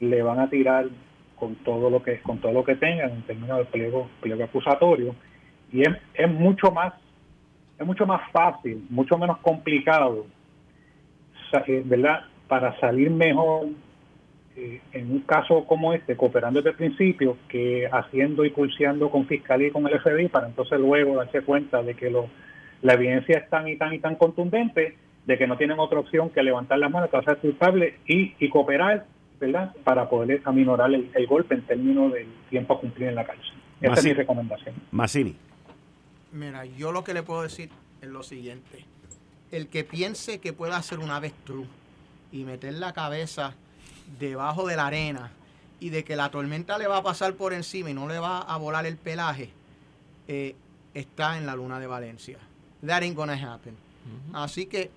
le 0.00 0.22
van 0.22 0.40
a 0.40 0.50
tirar 0.50 0.86
con 1.36 1.56
todo 1.56 1.90
lo 1.90 2.02
que 2.02 2.20
con 2.20 2.38
todo 2.38 2.52
lo 2.52 2.64
que 2.64 2.76
tengan 2.76 3.10
en 3.10 3.22
términos 3.22 3.58
del 3.58 3.66
pliego, 3.66 4.08
pliego 4.20 4.44
acusatorio. 4.44 5.14
Y 5.72 5.82
es, 5.82 5.90
es 6.14 6.30
mucho 6.30 6.70
más 6.70 6.94
es 7.78 7.86
mucho 7.86 8.06
más 8.06 8.30
fácil 8.30 8.86
mucho 8.90 9.18
menos 9.18 9.38
complicado 9.38 10.26
eh, 11.66 11.82
verdad 11.84 12.24
para 12.48 12.78
salir 12.78 13.10
mejor 13.10 13.66
eh, 14.56 14.80
en 14.92 15.10
un 15.10 15.20
caso 15.20 15.64
como 15.66 15.92
este 15.92 16.16
cooperando 16.16 16.60
desde 16.60 16.70
el 16.70 16.76
principio 16.76 17.36
que 17.48 17.88
haciendo 17.90 18.44
y 18.44 18.50
pulseando 18.50 19.10
con 19.10 19.26
fiscalía 19.26 19.68
y 19.68 19.70
con 19.70 19.86
el 19.86 19.98
FBI 20.00 20.28
para 20.28 20.46
entonces 20.46 20.78
luego 20.78 21.16
darse 21.16 21.42
cuenta 21.42 21.82
de 21.82 21.94
que 21.94 22.10
lo, 22.10 22.28
la 22.82 22.94
evidencia 22.94 23.38
es 23.38 23.48
tan 23.50 23.66
y 23.66 23.76
tan 23.76 23.94
y 23.94 23.98
tan 23.98 24.14
contundente 24.14 24.96
de 25.26 25.38
que 25.38 25.46
no 25.46 25.56
tienen 25.56 25.78
otra 25.78 25.98
opción 25.98 26.30
que 26.30 26.42
levantar 26.42 26.78
la 26.78 26.88
mano, 26.88 27.08
ser 27.24 27.38
culpable 27.38 27.94
y, 28.06 28.34
y 28.38 28.48
cooperar 28.48 29.06
¿verdad? 29.40 29.74
Para 29.84 30.08
poder 30.08 30.42
aminorar 30.44 30.92
el, 30.92 31.26
golpe 31.26 31.54
en 31.54 31.62
términos 31.62 32.12
del 32.12 32.28
tiempo 32.50 32.74
a 32.74 32.80
cumplir 32.80 33.08
en 33.08 33.14
la 33.16 33.24
cárcel. 33.24 33.54
Esa 33.80 33.94
es 33.94 34.04
mi 34.04 34.12
recomendación. 34.12 34.74
Massini. 34.90 35.36
Mira, 36.32 36.64
yo 36.64 36.92
lo 36.92 37.04
que 37.04 37.14
le 37.14 37.22
puedo 37.22 37.42
decir 37.42 37.70
es 38.00 38.08
lo 38.08 38.22
siguiente. 38.22 38.84
El 39.50 39.68
que 39.68 39.84
piense 39.84 40.40
que 40.40 40.52
pueda 40.52 40.76
hacer 40.76 40.98
una 40.98 41.16
avestruz 41.16 41.68
y 42.32 42.44
meter 42.44 42.74
la 42.74 42.92
cabeza 42.92 43.54
debajo 44.18 44.66
de 44.66 44.76
la 44.76 44.86
arena 44.86 45.30
y 45.80 45.90
de 45.90 46.04
que 46.04 46.16
la 46.16 46.30
tormenta 46.30 46.78
le 46.78 46.86
va 46.86 46.98
a 46.98 47.02
pasar 47.02 47.34
por 47.34 47.52
encima 47.52 47.90
y 47.90 47.94
no 47.94 48.08
le 48.08 48.18
va 48.18 48.40
a 48.40 48.56
volar 48.56 48.86
el 48.86 48.96
pelaje, 48.96 49.50
eh, 50.28 50.54
está 50.94 51.36
en 51.38 51.46
la 51.46 51.54
luna 51.54 51.78
de 51.78 51.86
Valencia. 51.86 52.38
That 52.86 53.02
ain't 53.02 53.16
gonna 53.16 53.34
happen. 53.34 53.76
Así 54.32 54.66
que 54.66 54.90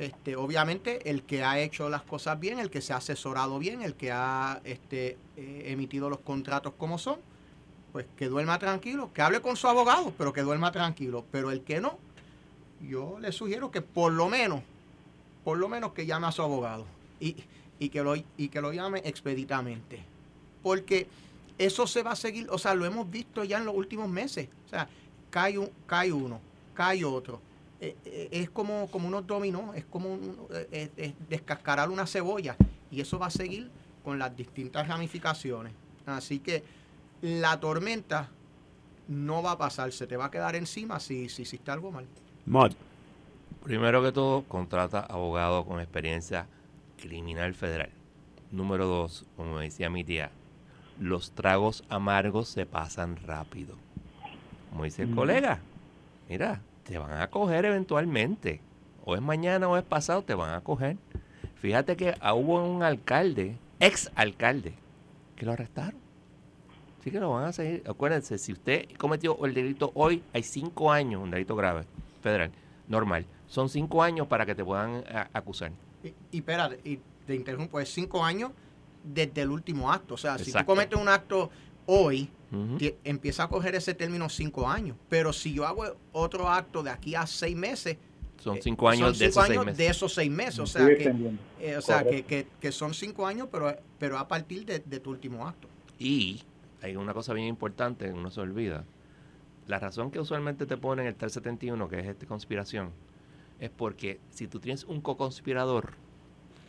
este, 0.00 0.34
obviamente 0.34 1.10
el 1.10 1.24
que 1.24 1.44
ha 1.44 1.58
hecho 1.58 1.90
las 1.90 2.00
cosas 2.00 2.40
bien, 2.40 2.58
el 2.58 2.70
que 2.70 2.80
se 2.80 2.94
ha 2.94 2.96
asesorado 2.96 3.58
bien, 3.58 3.82
el 3.82 3.94
que 3.94 4.10
ha 4.10 4.62
este, 4.64 5.18
eh, 5.36 5.64
emitido 5.66 6.08
los 6.08 6.20
contratos 6.20 6.72
como 6.78 6.96
son, 6.96 7.18
pues 7.92 8.06
que 8.16 8.28
duerma 8.28 8.58
tranquilo, 8.58 9.10
que 9.12 9.20
hable 9.20 9.42
con 9.42 9.56
su 9.56 9.68
abogado, 9.68 10.14
pero 10.16 10.32
que 10.32 10.40
duerma 10.40 10.72
tranquilo. 10.72 11.26
Pero 11.30 11.50
el 11.50 11.60
que 11.60 11.82
no, 11.82 11.98
yo 12.80 13.18
le 13.20 13.30
sugiero 13.30 13.70
que 13.70 13.82
por 13.82 14.12
lo 14.12 14.30
menos, 14.30 14.62
por 15.44 15.58
lo 15.58 15.68
menos 15.68 15.92
que 15.92 16.06
llame 16.06 16.28
a 16.28 16.32
su 16.32 16.40
abogado 16.40 16.86
y, 17.18 17.34
que, 17.90 18.02
lo, 18.02 18.16
y 18.16 18.48
que 18.48 18.62
lo 18.62 18.72
llame 18.72 19.02
expeditamente. 19.04 20.02
Porque 20.62 21.08
eso 21.58 21.86
se 21.86 22.02
va 22.02 22.12
a 22.12 22.16
seguir, 22.16 22.48
o 22.48 22.56
sea, 22.56 22.74
lo 22.74 22.86
hemos 22.86 23.10
visto 23.10 23.44
ya 23.44 23.58
en 23.58 23.66
los 23.66 23.74
últimos 23.74 24.08
meses. 24.08 24.48
O 24.64 24.70
sea, 24.70 24.88
cae, 25.28 25.58
un, 25.58 25.68
cae 25.86 26.10
uno, 26.10 26.40
cae 26.72 27.04
otro 27.04 27.49
eh, 27.80 27.96
eh, 28.04 28.28
es 28.30 28.50
como, 28.50 28.88
como 28.88 29.08
unos 29.08 29.26
dominó, 29.26 29.72
es 29.74 29.86
como 29.86 30.18
eh, 30.50 31.14
descascarar 31.28 31.88
una 31.88 32.06
cebolla 32.06 32.54
y 32.90 33.00
eso 33.00 33.18
va 33.18 33.26
a 33.26 33.30
seguir 33.30 33.70
con 34.04 34.18
las 34.18 34.36
distintas 34.36 34.86
ramificaciones. 34.86 35.72
Así 36.04 36.40
que 36.40 36.62
la 37.22 37.58
tormenta 37.58 38.28
no 39.08 39.42
va 39.42 39.52
a 39.52 39.58
pasar, 39.58 39.92
se 39.92 40.06
te 40.06 40.16
va 40.16 40.26
a 40.26 40.30
quedar 40.30 40.56
encima 40.56 41.00
si, 41.00 41.28
si 41.28 41.42
hiciste 41.42 41.70
algo 41.70 41.90
mal. 41.90 42.06
Mod. 42.46 42.72
Primero 43.64 44.02
que 44.02 44.12
todo, 44.12 44.42
contrata 44.44 45.00
abogado 45.00 45.64
con 45.66 45.80
experiencia 45.80 46.46
criminal 46.98 47.54
federal. 47.54 47.90
Número 48.50 48.86
dos, 48.86 49.26
como 49.36 49.58
decía 49.58 49.90
mi 49.90 50.04
tía, 50.04 50.30
los 50.98 51.32
tragos 51.32 51.84
amargos 51.88 52.48
se 52.48 52.66
pasan 52.66 53.16
rápido. 53.16 53.76
Como 54.70 54.84
dice 54.84 55.02
el 55.02 55.14
colega, 55.14 55.60
mira, 56.28 56.62
te 56.84 56.98
van 56.98 57.12
a 57.20 57.28
coger 57.28 57.64
eventualmente. 57.64 58.60
O 59.04 59.14
es 59.14 59.22
mañana 59.22 59.68
o 59.68 59.76
es 59.76 59.82
pasado, 59.82 60.22
te 60.22 60.34
van 60.34 60.54
a 60.54 60.60
coger. 60.60 60.96
Fíjate 61.56 61.96
que 61.96 62.14
hubo 62.34 62.64
un 62.64 62.82
alcalde, 62.82 63.56
ex 63.78 64.10
alcalde, 64.14 64.74
que 65.36 65.46
lo 65.46 65.52
arrestaron. 65.52 66.00
Sí 67.02 67.10
que 67.10 67.18
lo 67.18 67.30
van 67.30 67.44
a 67.44 67.52
seguir. 67.52 67.82
Acuérdense, 67.88 68.38
si 68.38 68.52
usted 68.52 68.86
cometió 68.98 69.44
el 69.44 69.54
delito 69.54 69.90
hoy, 69.94 70.22
hay 70.32 70.42
cinco 70.42 70.92
años, 70.92 71.22
un 71.22 71.30
delito 71.30 71.56
grave, 71.56 71.86
federal, 72.22 72.50
normal. 72.88 73.26
Son 73.46 73.68
cinco 73.68 74.02
años 74.02 74.26
para 74.26 74.44
que 74.44 74.54
te 74.54 74.64
puedan 74.64 75.02
acusar. 75.32 75.72
Y, 76.04 76.14
y 76.30 76.38
espérate, 76.38 76.78
y 76.84 77.00
te 77.26 77.34
interrumpo, 77.34 77.80
es 77.80 77.92
cinco 77.92 78.24
años 78.24 78.52
desde 79.02 79.42
el 79.42 79.50
último 79.50 79.90
acto. 79.90 80.14
O 80.14 80.18
sea, 80.18 80.38
si 80.38 80.52
tú 80.52 80.64
cometes 80.64 80.98
un 80.98 81.08
acto 81.08 81.50
hoy, 81.86 82.30
empieza 83.04 83.44
a 83.44 83.48
coger 83.48 83.74
ese 83.74 83.94
término 83.94 84.28
cinco 84.28 84.68
años. 84.68 84.96
Pero 85.08 85.32
si 85.32 85.52
yo 85.52 85.66
hago 85.66 85.84
otro 86.12 86.48
acto 86.48 86.82
de 86.82 86.90
aquí 86.90 87.14
a 87.14 87.26
seis 87.26 87.56
meses, 87.56 87.96
son 88.40 88.56
eh, 88.56 88.60
cinco 88.62 88.88
años, 88.88 89.18
de, 89.18 89.26
esos 89.26 89.46
seis 89.46 89.58
meses. 89.58 89.76
de 89.76 89.86
esos 89.86 90.14
seis 90.14 90.30
meses. 90.30 90.58
O 90.58 90.66
sea, 90.66 90.86
que, 90.86 91.14
eh, 91.60 91.76
o 91.76 91.82
sea 91.82 92.04
que, 92.04 92.46
que, 92.58 92.72
son 92.72 92.94
cinco 92.94 93.26
años, 93.26 93.48
pero, 93.52 93.76
pero 93.98 94.18
a 94.18 94.26
partir 94.26 94.64
de, 94.64 94.80
tu 94.80 95.10
último 95.10 95.46
acto. 95.46 95.68
Y 95.98 96.40
hay 96.82 96.96
una 96.96 97.12
cosa 97.12 97.34
bien 97.34 97.46
importante 97.46 98.06
que 98.06 98.12
uno 98.12 98.30
se 98.30 98.40
olvida. 98.40 98.84
La 99.66 99.78
razón 99.78 100.10
que 100.10 100.18
usualmente 100.18 100.66
te 100.66 100.76
ponen 100.76 101.06
el 101.06 101.14
371, 101.14 101.88
que 101.88 102.00
es 102.00 102.06
esta 102.06 102.26
conspiración, 102.26 102.90
es 103.60 103.70
porque 103.70 104.18
si 104.30 104.48
tú 104.48 104.58
tienes 104.58 104.84
un 104.84 105.00
co-conspirador, 105.00 105.92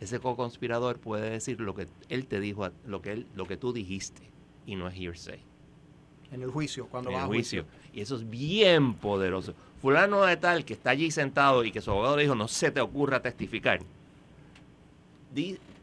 ese 0.00 0.20
co-conspirador 0.20 0.98
puede 0.98 1.30
decir 1.30 1.60
lo 1.60 1.74
que 1.74 1.88
él 2.10 2.26
te 2.26 2.38
dijo, 2.38 2.68
lo 2.86 3.00
que, 3.00 3.12
él, 3.12 3.26
lo 3.34 3.46
que 3.46 3.56
tú 3.56 3.72
dijiste, 3.72 4.22
y 4.66 4.76
no 4.76 4.88
es 4.88 4.94
hearsay. 4.94 5.40
En 6.30 6.42
el 6.42 6.50
juicio, 6.50 6.86
cuando 6.86 7.12
va 7.12 7.24
a 7.24 7.26
juicio. 7.26 7.66
Y 7.92 8.00
eso 8.00 8.16
es 8.16 8.28
bien 8.28 8.94
poderoso. 8.94 9.54
Fulano 9.80 10.22
de 10.22 10.36
tal 10.36 10.64
que 10.64 10.72
está 10.72 10.90
allí 10.90 11.10
sentado 11.10 11.64
y 11.64 11.72
que 11.72 11.80
su 11.80 11.90
abogado 11.90 12.16
le 12.16 12.22
dijo, 12.22 12.34
no 12.34 12.48
se 12.48 12.70
te 12.70 12.80
ocurra 12.80 13.20
testificar. 13.20 13.80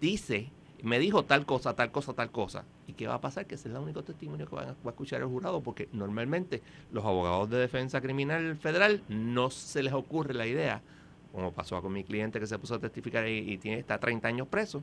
dice, 0.02 0.50
me 0.82 0.98
dijo 0.98 1.24
tal 1.24 1.46
cosa, 1.46 1.76
tal 1.76 1.92
cosa, 1.92 2.14
tal 2.14 2.32
cosa. 2.32 2.66
¿Y 2.88 2.94
qué 2.94 3.08
va 3.08 3.16
a 3.16 3.22
pasar? 3.22 3.46
Que 3.46 3.56
ese 3.56 3.70
es 3.70 3.76
el 3.76 3.82
único 3.82 4.04
testimonio 4.04 4.48
que 4.48 4.56
va 4.56 4.76
a 4.84 4.90
escuchar 4.90 5.22
el 5.22 5.28
jurado, 5.28 5.62
porque 5.62 5.88
normalmente 5.92 6.64
los 6.92 7.06
abogados 7.06 7.50
de 7.50 7.58
defensa 7.58 8.02
criminal 8.02 8.56
federal 8.56 9.04
no 9.08 9.52
se 9.52 9.84
les 9.84 9.94
ocurre 9.94 10.34
la 10.34 10.48
idea 10.48 10.82
como 11.32 11.52
pasó 11.52 11.82
con 11.82 11.94
mi 11.94 12.04
cliente 12.04 12.40
que 12.40 12.48
se 12.48 12.58
puso 12.58 12.76
a 12.76 12.80
testificar 12.80 13.28
y, 13.28 13.58
tiene, 13.58 13.80
está 13.80 14.00
30 14.00 14.28
años 14.28 14.48
preso, 14.48 14.82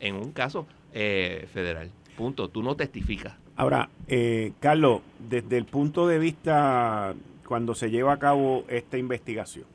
en 0.00 0.16
un 0.16 0.32
caso 0.32 0.66
eh, 0.92 1.48
federal. 1.52 1.90
Punto. 2.16 2.48
Tú 2.48 2.62
no 2.62 2.76
testificas. 2.76 3.34
Ahora, 3.56 3.88
eh, 4.08 4.52
Carlos, 4.60 5.00
desde 5.18 5.58
el 5.58 5.64
punto 5.64 6.06
de 6.06 6.18
vista 6.18 7.14
cuando 7.46 7.74
se 7.74 7.90
lleva 7.90 8.14
a 8.14 8.18
cabo 8.18 8.64
esta 8.68 8.96
investigación, 8.98 9.66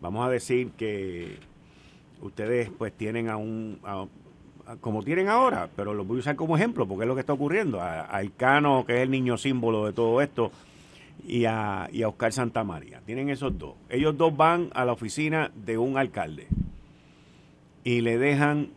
vamos 0.00 0.26
a 0.26 0.30
decir 0.30 0.70
que 0.72 1.38
ustedes 2.20 2.70
pues 2.76 2.92
tienen 2.92 3.28
a 3.28 3.36
un, 3.36 3.78
como 4.80 5.02
tienen 5.02 5.28
ahora, 5.28 5.68
pero 5.76 5.94
lo 5.94 6.04
voy 6.04 6.18
a 6.18 6.20
usar 6.20 6.36
como 6.36 6.56
ejemplo 6.56 6.86
porque 6.86 7.04
es 7.04 7.08
lo 7.08 7.14
que 7.14 7.20
está 7.20 7.32
ocurriendo, 7.32 7.80
a, 7.80 8.16
a 8.16 8.22
Cano, 8.36 8.84
que 8.86 8.96
es 8.96 9.00
el 9.02 9.10
niño 9.10 9.36
símbolo 9.36 9.86
de 9.86 9.92
todo 9.92 10.20
esto, 10.20 10.50
y 11.26 11.44
a, 11.44 11.88
y 11.92 12.02
a 12.02 12.08
Oscar 12.08 12.32
Santamaría. 12.32 13.00
Tienen 13.04 13.30
esos 13.30 13.56
dos. 13.58 13.74
Ellos 13.88 14.16
dos 14.16 14.36
van 14.36 14.70
a 14.74 14.84
la 14.84 14.92
oficina 14.92 15.50
de 15.54 15.78
un 15.78 15.96
alcalde 15.96 16.48
y 17.84 18.00
le 18.00 18.18
dejan 18.18 18.70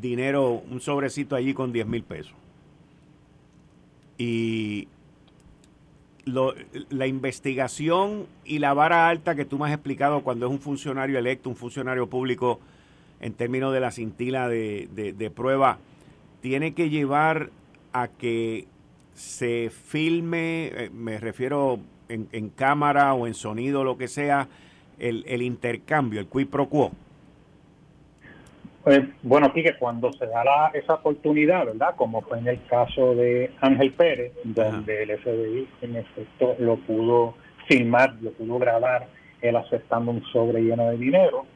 dinero, 0.00 0.62
un 0.70 0.80
sobrecito 0.80 1.36
allí 1.36 1.54
con 1.54 1.72
10 1.72 1.86
mil 1.86 2.02
pesos. 2.02 2.34
Y 4.16 4.88
la 6.24 7.06
investigación 7.06 8.26
y 8.44 8.58
la 8.58 8.72
vara 8.72 9.08
alta 9.08 9.34
que 9.34 9.44
tú 9.44 9.58
me 9.58 9.66
has 9.66 9.72
explicado 9.72 10.22
cuando 10.22 10.46
es 10.46 10.52
un 10.52 10.60
funcionario 10.60 11.18
electo, 11.18 11.50
un 11.50 11.56
funcionario 11.56 12.08
público, 12.08 12.60
en 13.20 13.34
términos 13.34 13.72
de 13.72 13.80
la 13.80 13.90
cintila 13.90 14.48
de, 14.48 15.32
prueba, 15.34 15.78
tiene 16.40 16.74
que 16.74 16.90
llevar 16.90 17.50
a 17.92 18.08
que 18.08 18.66
se 19.14 19.70
filme, 19.70 20.66
eh, 20.66 20.90
me 20.92 21.18
refiero 21.18 21.78
en, 22.08 22.48
cámara 22.50 23.14
o 23.14 23.26
en 23.26 23.34
sonido, 23.34 23.84
lo 23.84 23.96
que 23.96 24.08
sea, 24.08 24.48
el, 24.98 25.24
el 25.26 25.42
intercambio, 25.42 26.20
el 26.20 26.26
quid 26.26 26.48
pro 26.48 26.68
quo? 26.68 26.92
Pues, 28.84 29.00
bueno, 29.22 29.46
aquí 29.46 29.62
que 29.62 29.78
cuando 29.78 30.12
se 30.12 30.26
da 30.26 30.70
esa 30.74 30.94
oportunidad, 30.94 31.64
¿verdad? 31.64 31.94
Como 31.96 32.20
fue 32.20 32.38
en 32.38 32.48
el 32.48 32.62
caso 32.66 33.14
de 33.14 33.50
Ángel 33.62 33.92
Pérez, 33.94 34.32
donde 34.44 35.04
el 35.04 35.18
FBI 35.18 35.68
en 35.80 35.96
efecto 35.96 36.54
lo 36.58 36.76
pudo 36.76 37.34
filmar, 37.66 38.14
lo 38.20 38.32
pudo 38.32 38.58
grabar, 38.58 39.06
él 39.40 39.56
aceptando 39.56 40.10
un 40.10 40.22
sobre 40.26 40.60
lleno 40.60 40.90
de 40.90 40.98
dinero, 40.98 41.46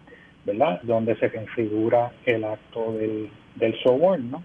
¿verdad? 0.47 0.81
Donde 0.83 1.17
se 1.17 1.31
configura 1.31 2.13
el 2.25 2.45
acto 2.45 2.93
del, 2.95 3.29
del 3.57 3.79
soborno. 3.83 4.43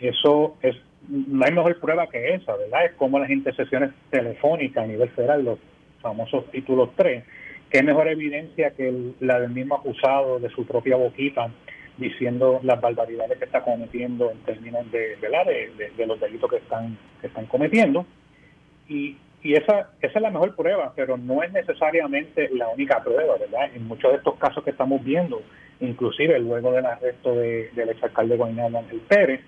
Eso 0.00 0.56
es 0.62 0.76
no 1.08 1.44
hay 1.44 1.52
mejor 1.52 1.78
prueba 1.80 2.08
que 2.08 2.34
esa, 2.34 2.56
¿verdad? 2.56 2.86
Es 2.86 2.92
como 2.92 3.18
las 3.18 3.30
intercesiones 3.30 3.90
telefónicas 4.10 4.84
a 4.84 4.86
nivel 4.86 5.08
federal, 5.10 5.44
los 5.44 5.58
famosos 6.00 6.50
títulos 6.50 6.90
3, 6.96 7.24
que 7.70 7.78
es 7.78 7.84
mejor 7.84 8.08
evidencia 8.08 8.72
que 8.72 9.12
la 9.20 9.40
del 9.40 9.50
mismo 9.50 9.76
acusado 9.76 10.38
de 10.38 10.50
su 10.50 10.66
propia 10.66 10.96
boquita 10.96 11.50
diciendo 11.98 12.60
las 12.62 12.80
barbaridades 12.80 13.38
que 13.38 13.44
está 13.44 13.62
cometiendo 13.62 14.30
en 14.30 14.38
términos 14.38 14.90
de, 14.90 15.16
¿verdad? 15.20 15.44
de, 15.46 16.06
los 16.06 16.18
delitos 16.18 16.50
que 16.50 16.56
están, 16.56 16.96
que 17.20 17.26
están 17.26 17.46
cometiendo. 17.46 18.06
Y, 18.88 19.16
y 19.42 19.54
esa, 19.54 19.90
esa 20.00 20.18
es 20.18 20.22
la 20.22 20.30
mejor 20.30 20.56
prueba, 20.56 20.92
pero 20.96 21.16
no 21.16 21.42
es 21.42 21.52
necesariamente 21.52 22.48
la 22.54 22.68
única 22.68 23.02
prueba, 23.02 23.36
¿verdad? 23.38 23.70
En 23.74 23.86
muchos 23.86 24.12
de 24.12 24.18
estos 24.18 24.36
casos 24.36 24.64
que 24.64 24.70
estamos 24.70 25.02
viendo, 25.04 25.42
inclusive 25.80 26.38
luego 26.38 26.72
del 26.72 26.86
arresto 26.86 27.34
de, 27.34 27.70
del 27.74 27.90
exalcalde 27.90 28.36
Guaynabo 28.36 28.78
Ángel 28.78 29.00
Pérez, 29.00 29.40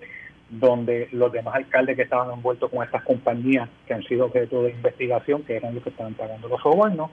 donde 0.50 1.08
los 1.12 1.32
demás 1.32 1.54
alcaldes 1.54 1.96
que 1.96 2.02
estaban 2.02 2.32
envueltos 2.32 2.70
con 2.70 2.82
estas 2.82 3.04
compañías 3.04 3.68
que 3.86 3.94
han 3.94 4.02
sido 4.02 4.26
objeto 4.26 4.64
de 4.64 4.70
investigación, 4.70 5.44
que 5.44 5.56
eran 5.56 5.74
los 5.74 5.84
que 5.84 5.90
estaban 5.90 6.14
pagando 6.14 6.48
los 6.48 6.60
sobornos, 6.60 7.10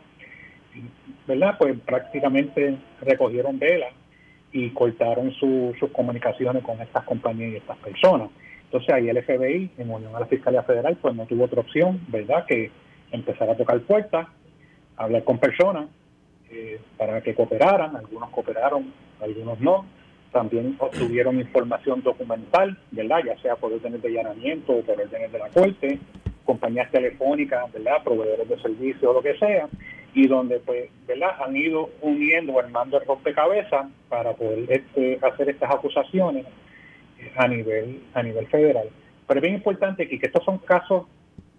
¿verdad? 1.27 1.55
Pues 1.59 1.79
prácticamente 1.85 2.77
recogieron 3.01 3.59
velas 3.59 3.93
y 4.51 4.69
cortaron 4.71 5.31
sus 5.33 5.75
comunicaciones 5.91 6.63
con 6.63 6.79
estas 6.81 7.03
compañías 7.03 7.53
y 7.53 7.55
estas 7.57 7.77
personas. 7.77 8.29
Entonces 8.65 8.93
ahí 8.93 9.09
el 9.09 9.23
FBI, 9.23 9.71
en 9.77 9.89
unión 9.89 10.15
a 10.15 10.19
la 10.19 10.25
Fiscalía 10.25 10.63
Federal, 10.63 10.97
pues 11.01 11.15
no 11.15 11.25
tuvo 11.25 11.45
otra 11.45 11.61
opción, 11.61 12.01
¿verdad?, 12.07 12.45
que 12.45 12.71
empezar 13.11 13.49
a 13.49 13.55
tocar 13.55 13.79
puertas, 13.81 14.27
hablar 14.97 15.23
con 15.23 15.37
personas 15.37 15.87
eh, 16.49 16.79
para 16.97 17.21
que 17.21 17.33
cooperaran, 17.33 17.95
algunos 17.95 18.29
cooperaron, 18.29 18.91
algunos 19.21 19.59
no, 19.59 19.85
también 20.31 20.75
obtuvieron 20.79 21.39
información 21.39 22.01
documental, 22.03 22.77
¿verdad? 22.91 23.19
Ya 23.25 23.37
sea 23.41 23.55
por 23.55 23.71
órdenes 23.71 24.01
de 24.01 24.09
allanamiento 24.09 24.73
o 24.73 24.81
por 24.81 24.99
órdenes 24.99 25.31
de 25.31 25.39
la 25.39 25.49
corte, 25.49 25.99
compañías 26.45 26.91
telefónicas, 26.91 27.71
¿verdad? 27.71 28.03
Proveedores 28.03 28.47
de 28.49 28.61
servicios 28.61 29.03
o 29.03 29.13
lo 29.13 29.21
que 29.21 29.37
sea, 29.37 29.67
y 30.17 30.25
donde, 30.25 30.59
pues, 30.59 30.89
¿verdad? 31.05 31.35
Han 31.45 31.55
ido 31.55 31.91
uniendo, 32.01 32.57
armando 32.57 32.99
el 32.99 33.05
rompecabezas 33.05 33.85
para 34.09 34.33
poder 34.33 34.65
este, 34.67 35.19
hacer 35.21 35.49
estas 35.49 35.69
acusaciones 35.69 36.43
a 37.35 37.47
nivel, 37.47 38.01
a 38.15 38.23
nivel 38.23 38.47
federal. 38.47 38.89
Pero 39.27 39.37
es 39.37 39.41
bien 39.43 39.53
importante 39.53 40.07
que, 40.07 40.17
que 40.17 40.25
estos 40.25 40.43
son 40.43 40.57
casos 40.57 41.05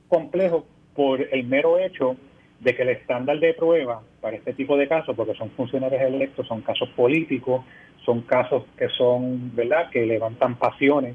complejos 0.08 0.64
por 0.96 1.20
el 1.20 1.44
mero 1.44 1.78
hecho 1.78 2.16
de 2.58 2.74
que 2.74 2.82
el 2.82 2.88
estándar 2.88 3.38
de 3.38 3.54
prueba 3.54 4.02
para 4.20 4.36
este 4.36 4.52
tipo 4.54 4.76
de 4.76 4.88
casos, 4.88 5.14
porque 5.14 5.34
son 5.34 5.50
funcionarios 5.50 6.02
electos, 6.02 6.48
son 6.48 6.62
casos 6.62 6.88
políticos, 6.96 7.64
son 8.04 8.22
casos 8.22 8.64
que 8.76 8.88
son, 8.88 9.54
¿verdad?, 9.54 9.88
que 9.90 10.04
levantan 10.04 10.56
pasiones 10.56 11.14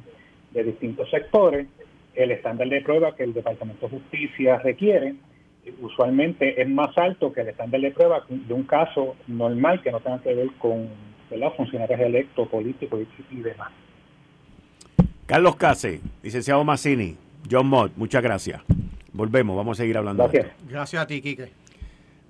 de 0.51 0.63
distintos 0.63 1.09
sectores. 1.09 1.67
El 2.15 2.31
estándar 2.31 2.69
de 2.69 2.79
prueba 2.79 3.13
que 3.17 3.23
el 3.23 3.33
Departamento 3.33 3.89
de 3.89 3.97
Justicia 3.97 4.59
requiere 4.59 5.15
usualmente 5.81 6.61
es 6.61 6.69
más 6.69 6.97
alto 6.97 7.31
que 7.31 7.41
el 7.41 7.49
estándar 7.49 7.81
de 7.81 7.91
prueba 7.91 8.23
de 8.27 8.53
un 8.53 8.63
caso 8.63 9.15
normal 9.27 9.81
que 9.81 9.91
no 9.91 9.99
tenga 9.99 10.21
que 10.21 10.33
ver 10.33 10.49
con 10.57 10.89
¿verdad? 11.29 11.53
funcionarios 11.55 11.99
electos, 11.99 12.47
políticos 12.47 13.01
y, 13.31 13.37
demás. 13.37 13.71
Carlos 15.25 15.55
Case, 15.55 16.01
licenciado 16.21 16.63
Massini, 16.63 17.17
John 17.49 17.67
Mott, 17.67 17.93
muchas 17.95 18.21
gracias. 18.21 18.61
Volvemos, 19.13 19.55
vamos 19.55 19.79
a 19.79 19.83
seguir 19.83 19.97
hablando. 19.97 20.23
Gracias. 20.23 20.53
Gracias 20.67 21.01
a 21.01 21.07
ti, 21.07 21.21
Quique. 21.21 21.62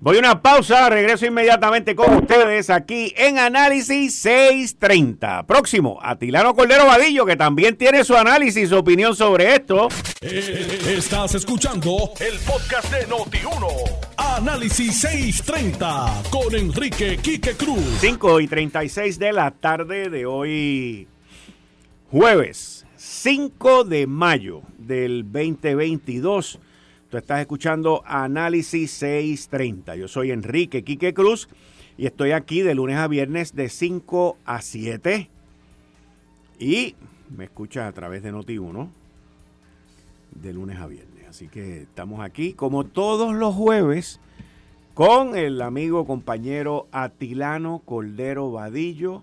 Voy 0.04 0.16
a 0.16 0.18
una 0.18 0.42
pausa, 0.42 0.90
regreso 0.90 1.24
inmediatamente 1.24 1.96
con 1.96 2.12
ustedes 2.14 2.68
aquí 2.68 3.14
en 3.16 3.38
Análisis 3.38 4.14
630. 4.16 5.46
Próximo, 5.46 5.98
Atilano 6.02 6.54
Cordero 6.54 6.84
Vadillo, 6.84 7.24
que 7.24 7.36
también 7.36 7.78
tiene 7.78 8.04
su 8.04 8.14
análisis, 8.14 8.68
su 8.68 8.76
opinión 8.76 9.16
sobre 9.16 9.54
esto. 9.54 9.88
Eh, 10.20 10.94
estás 10.98 11.34
escuchando 11.36 12.10
el 12.20 12.38
podcast 12.40 12.92
de 12.92 13.08
Noti1. 13.08 13.66
Análisis 14.18 15.00
630 15.00 16.24
con 16.28 16.54
Enrique 16.54 17.16
Quique 17.16 17.54
Cruz. 17.54 17.96
5 18.00 18.40
y 18.40 18.46
36 18.46 19.18
de 19.18 19.32
la 19.32 19.52
tarde 19.52 20.10
de 20.10 20.26
hoy, 20.26 21.08
jueves 22.10 22.84
5 22.96 23.84
de 23.84 24.06
mayo 24.06 24.60
del 24.76 25.22
2022. 25.24 26.58
Tú 27.14 27.18
estás 27.18 27.42
escuchando 27.42 28.02
Análisis 28.06 28.90
630. 28.90 29.94
Yo 29.94 30.08
soy 30.08 30.32
Enrique 30.32 30.82
Quique 30.82 31.14
Cruz 31.14 31.48
y 31.96 32.06
estoy 32.06 32.32
aquí 32.32 32.62
de 32.62 32.74
lunes 32.74 32.96
a 32.96 33.06
viernes 33.06 33.54
de 33.54 33.68
5 33.68 34.36
a 34.44 34.60
7. 34.60 35.30
Y 36.58 36.96
me 37.30 37.44
escuchas 37.44 37.88
a 37.88 37.92
través 37.92 38.24
de 38.24 38.32
Noti1 38.32 38.88
de 40.32 40.52
lunes 40.52 40.80
a 40.80 40.88
viernes. 40.88 41.28
Así 41.28 41.46
que 41.46 41.82
estamos 41.82 42.18
aquí 42.18 42.52
como 42.52 42.82
todos 42.82 43.32
los 43.32 43.54
jueves 43.54 44.18
con 44.94 45.36
el 45.36 45.62
amigo 45.62 46.08
compañero 46.08 46.88
Atilano 46.90 47.80
Cordero 47.84 48.50
Vadillo 48.50 49.22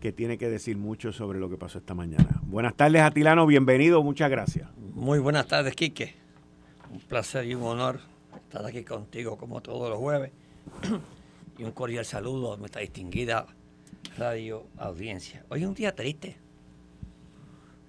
que 0.00 0.12
tiene 0.12 0.38
que 0.38 0.48
decir 0.48 0.78
mucho 0.78 1.12
sobre 1.12 1.40
lo 1.40 1.50
que 1.50 1.58
pasó 1.58 1.76
esta 1.76 1.92
mañana. 1.92 2.40
Buenas 2.44 2.74
tardes 2.74 3.02
Atilano, 3.02 3.44
bienvenido, 3.44 4.02
muchas 4.02 4.30
gracias. 4.30 4.70
Muy 4.94 5.18
buenas 5.18 5.46
tardes 5.46 5.76
Quique 5.76 6.25
un 6.90 7.00
placer 7.00 7.46
y 7.46 7.54
un 7.54 7.62
honor 7.62 8.00
estar 8.36 8.64
aquí 8.64 8.84
contigo 8.84 9.36
como 9.36 9.60
todos 9.60 9.88
los 9.90 9.98
jueves. 9.98 10.32
y 11.58 11.64
un 11.64 11.72
cordial 11.72 12.04
saludo 12.04 12.54
a 12.54 12.56
nuestra 12.56 12.82
distinguida 12.82 13.46
radio 14.16 14.66
audiencia. 14.78 15.44
Hoy 15.48 15.62
es 15.62 15.68
un 15.68 15.74
día 15.74 15.94
triste. 15.94 16.36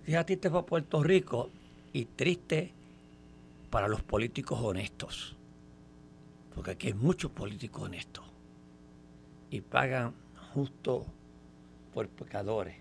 Día 0.05 0.25
triste 0.25 0.49
para 0.49 0.65
Puerto 0.65 1.03
Rico 1.03 1.49
y 1.93 2.05
triste 2.05 2.73
para 3.69 3.88
los 3.88 4.01
políticos 4.03 4.60
honestos. 4.62 5.36
Porque 6.55 6.71
aquí 6.71 6.88
hay 6.88 6.93
muchos 6.93 7.31
políticos 7.31 7.83
honestos. 7.83 8.25
Y 9.49 9.62
pagan 9.62 10.13
justo 10.53 11.05
por 11.93 12.07
pecadores. 12.10 12.75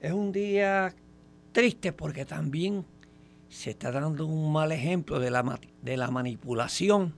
Es 0.00 0.12
un 0.12 0.32
día 0.32 0.94
triste 1.52 1.92
porque 1.92 2.24
también 2.24 2.84
se 3.48 3.70
está 3.70 3.90
dando 3.90 4.26
un 4.26 4.52
mal 4.52 4.72
ejemplo 4.72 5.18
de 5.18 5.30
la, 5.30 5.58
de 5.82 5.96
la 5.96 6.10
manipulación 6.10 7.14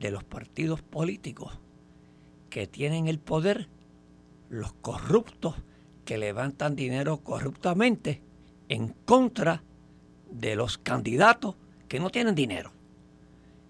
de 0.00 0.10
los 0.10 0.24
partidos 0.24 0.82
políticos 0.82 1.58
que 2.50 2.66
tienen 2.66 3.08
el 3.08 3.18
poder, 3.18 3.68
los 4.48 4.72
corruptos 4.74 5.54
que 6.04 6.18
levantan 6.18 6.76
dinero 6.76 7.18
corruptamente 7.18 8.22
en 8.68 8.88
contra 8.88 9.62
de 10.30 10.56
los 10.56 10.78
candidatos 10.78 11.56
que 11.88 12.00
no 12.00 12.10
tienen 12.10 12.34
dinero. 12.34 12.72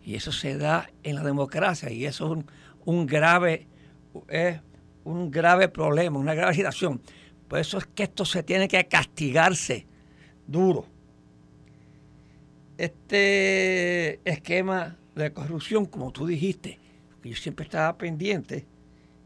Y 0.04 0.14
eso 0.14 0.32
se 0.32 0.56
da 0.56 0.90
en 1.02 1.16
la 1.16 1.22
democracia 1.22 1.90
y 1.90 2.06
eso 2.06 2.34
es 2.34 2.44
un, 2.84 3.06
grave, 3.06 3.68
es 4.28 4.60
un 5.04 5.30
grave 5.30 5.68
problema, 5.68 6.18
una 6.18 6.34
grave 6.34 6.54
situación. 6.54 7.00
Por 7.46 7.58
eso 7.58 7.78
es 7.78 7.86
que 7.86 8.04
esto 8.04 8.24
se 8.24 8.42
tiene 8.42 8.68
que 8.68 8.88
castigarse 8.88 9.86
duro 10.46 10.86
este 12.78 14.20
esquema 14.28 14.96
de 15.14 15.32
corrupción, 15.32 15.86
como 15.86 16.10
tú 16.10 16.26
dijiste, 16.26 16.78
que 17.22 17.30
yo 17.30 17.36
siempre 17.36 17.64
estaba 17.64 17.96
pendiente, 17.96 18.66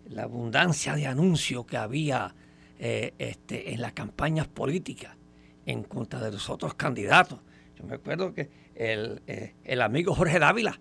la 0.09 0.25
abundancia 0.25 0.95
de 0.95 1.07
anuncios 1.07 1.67
que 1.67 1.77
había 1.77 2.35
eh, 2.79 3.15
este, 3.19 3.73
en 3.73 3.81
las 3.81 3.93
campañas 3.93 4.47
políticas 4.47 5.17
en 5.65 5.83
contra 5.83 6.21
de 6.21 6.31
los 6.31 6.49
otros 6.49 6.75
candidatos. 6.75 7.41
Yo 7.77 7.85
me 7.85 7.95
acuerdo 7.95 8.33
que 8.33 8.49
el, 8.75 9.23
eh, 9.27 9.55
amigo 9.81 10.15
Jorge 10.15 10.39
Dávila, 10.39 10.79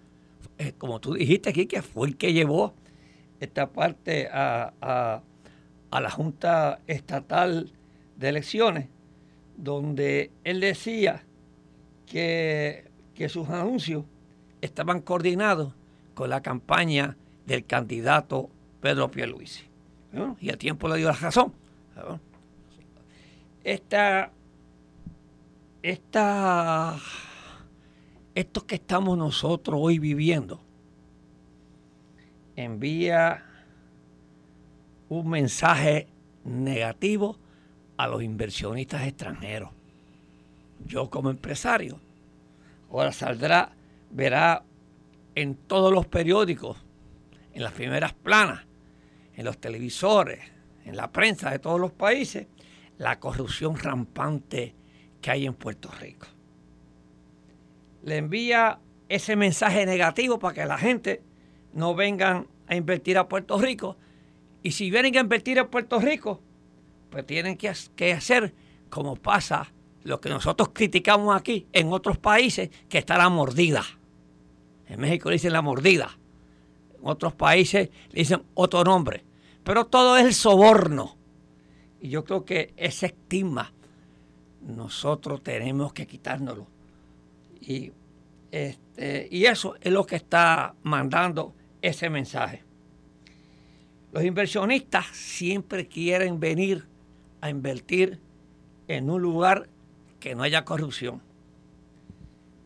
eh, 0.58 0.73
como 0.78 0.99
tú 0.99 1.13
dijiste 1.13 1.49
aquí, 1.49 1.65
que 1.65 1.82
fue 1.82 2.10
el 2.10 2.17
que 2.17 2.34
llevó 2.34 2.75
esta 3.39 3.71
parte 3.71 4.28
a, 4.32 4.73
a 5.91 6.01
la 6.01 6.10
Junta 6.10 6.80
Estatal 6.88 7.71
de 8.17 8.30
Elecciones, 8.30 8.88
donde 9.58 10.32
él 10.43 10.60
decía 10.60 11.25
que, 12.06 12.89
sus 13.30 13.50
anuncios 13.50 14.04
estaban 14.62 15.02
coordinados 15.02 15.74
con 16.13 16.30
la 16.30 16.41
campaña 16.41 17.18
del 17.46 17.65
candidato 17.65 18.50
Pedro 18.82 19.10
Pierluisi. 19.12 19.63
y 20.39 20.50
el 20.50 20.58
tiempo 20.58 20.88
le 20.88 20.98
dio 20.98 21.08
la 21.08 21.15
razón. 21.15 21.54
Esta, 23.63 24.32
esta, 25.82 26.98
esto 28.36 28.65
que 28.65 28.76
estamos 28.76 29.18
nosotros 29.18 29.80
hoy 29.82 30.00
viviendo 30.00 30.62
envía 32.56 33.44
un 35.10 35.30
mensaje 35.30 36.08
negativo 36.44 37.38
a 37.98 38.08
los 38.08 38.24
inversionistas 38.24 39.04
extranjeros 39.08 39.74
yo 40.86 41.10
como 41.10 41.30
empresario, 41.30 42.00
ahora 42.89 43.12
saldrá, 43.12 43.74
verá 44.10 44.63
en 45.36 45.56
todos 45.56 45.91
los 45.91 46.08
periódicos, 46.08 46.78
en 47.54 47.63
las 47.63 47.74
primeras 47.74 48.13
planas, 48.13 48.65
en 49.36 49.45
los 49.45 49.58
televisores, 49.58 50.39
en 50.86 50.95
la 50.95 51.12
prensa 51.12 51.52
de 51.52 51.60
todos 51.60 51.80
los 51.80 51.91
países, 51.91 52.48
la 52.98 53.19
corrupción 53.19 53.78
rampante 53.78 54.76
que 55.21 55.32
hay 55.32 55.45
en 55.45 55.54
Puerto 55.54 55.89
Rico. 56.00 56.28
Le 58.04 58.17
envía 58.17 58.80
ese 59.10 59.36
mensaje 59.36 59.86
negativo 59.86 60.39
para 60.39 60.54
que 60.54 60.65
la 60.65 60.78
gente 60.78 61.21
no 61.74 61.95
vengan 61.95 62.48
a 62.67 62.76
invertir 62.76 63.17
a 63.17 63.28
Puerto 63.28 63.58
Rico. 63.60 63.98
Y 64.63 64.71
si 64.71 64.89
vienen 64.89 65.15
a 65.17 65.21
invertir 65.21 65.60
a 65.60 65.69
Puerto 65.69 66.00
Rico, 66.00 66.41
pues 67.10 67.26
tienen 67.26 67.58
que, 67.58 67.69
hacer 68.13 68.54
como 68.89 69.15
pasa 69.15 69.71
lo 70.06 70.22
que 70.22 70.30
nosotros 70.30 70.70
criticamos 70.72 71.36
aquí 71.36 71.68
en 71.74 71.91
otros 71.91 72.20
países, 72.20 72.70
que 72.88 73.00
está 73.00 73.18
la 73.18 73.28
mordida. 73.28 73.84
En 74.88 75.00
México 75.00 75.30
le 75.30 75.34
dicen 75.36 75.52
la 75.52 75.63
mordida. 75.63 76.15
En 77.00 77.08
otros 77.08 77.34
países 77.34 77.89
le 78.12 78.20
dicen 78.20 78.44
otro 78.54 78.84
nombre. 78.84 79.26
Pero 79.63 79.88
todo 79.88 80.15
es 80.15 80.26
el 80.26 80.36
soborno. 80.36 81.18
Y 82.00 82.10
yo 82.10 82.24
creo 82.24 82.46
que 82.46 82.72
ese 82.78 83.08
estigma 83.08 83.74
nosotros 84.62 85.41
tenemos 85.41 85.91
que 85.91 86.06
quitárnoslo. 86.06 86.68
Y, 87.60 87.91
este, 88.52 89.28
y 89.32 89.46
eso 89.46 89.76
es 89.82 89.91
lo 89.91 90.06
que 90.06 90.18
está 90.18 90.76
mandando 90.84 91.56
ese 91.82 92.12
mensaje. 92.12 92.63
Los 94.12 94.24
inversionistas 94.24 95.08
siempre 95.08 95.88
quieren 95.88 96.39
venir 96.39 96.86
a 97.41 97.50
invertir 97.50 98.20
en 98.88 99.10
un 99.10 99.20
lugar 99.20 99.68
que 100.19 100.36
no 100.36 100.43
haya 100.43 100.65
corrupción, 100.65 101.21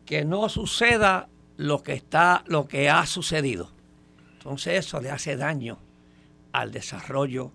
que 0.06 0.24
no 0.24 0.48
suceda 0.48 1.28
lo 1.56 1.82
que 1.82 1.92
está, 1.92 2.42
lo 2.46 2.66
que 2.66 2.88
ha 2.88 3.04
sucedido. 3.06 3.70
Entonces 4.34 4.86
eso 4.86 5.00
le 5.00 5.10
hace 5.10 5.36
daño 5.36 5.78
al 6.52 6.72
desarrollo 6.72 7.52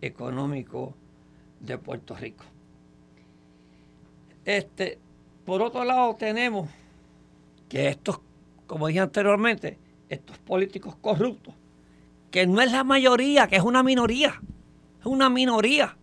económico 0.00 0.94
de 1.60 1.78
Puerto 1.78 2.16
Rico. 2.16 2.44
Este, 4.44 4.98
por 5.44 5.62
otro 5.62 5.84
lado, 5.84 6.14
tenemos 6.16 6.68
que 7.68 7.88
estos, 7.88 8.20
como 8.66 8.88
dije 8.88 9.00
anteriormente, 9.00 9.78
estos 10.08 10.38
políticos 10.38 10.96
corruptos, 11.00 11.54
que 12.30 12.46
no 12.46 12.60
es 12.60 12.70
la 12.70 12.84
mayoría, 12.84 13.48
que 13.48 13.56
es 13.56 13.62
una 13.62 13.82
minoría, 13.82 14.40
es 15.00 15.06
una 15.06 15.30
minoría. 15.30 15.96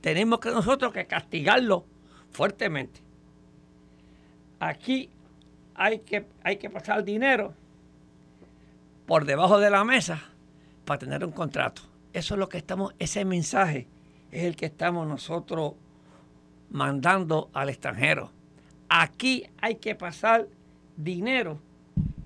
Tenemos 0.00 0.40
que 0.40 0.50
nosotros 0.50 0.92
que 0.92 1.06
castigarlo 1.06 1.86
fuertemente. 2.32 3.00
Aquí 4.58 5.08
hay 5.74 6.00
que, 6.00 6.26
hay 6.42 6.56
que 6.56 6.70
pasar 6.70 7.04
dinero 7.04 7.54
por 9.06 9.24
debajo 9.24 9.58
de 9.58 9.70
la 9.70 9.84
mesa 9.84 10.22
para 10.84 10.98
tener 10.98 11.24
un 11.24 11.32
contrato. 11.32 11.82
Eso 12.12 12.34
es 12.34 12.38
lo 12.38 12.48
que 12.48 12.58
estamos, 12.58 12.94
ese 12.98 13.24
mensaje 13.24 13.86
es 14.30 14.44
el 14.44 14.56
que 14.56 14.66
estamos 14.66 15.06
nosotros 15.06 15.74
mandando 16.70 17.50
al 17.52 17.68
extranjero. 17.68 18.30
Aquí 18.88 19.46
hay 19.60 19.76
que 19.76 19.94
pasar 19.94 20.46
dinero 20.96 21.58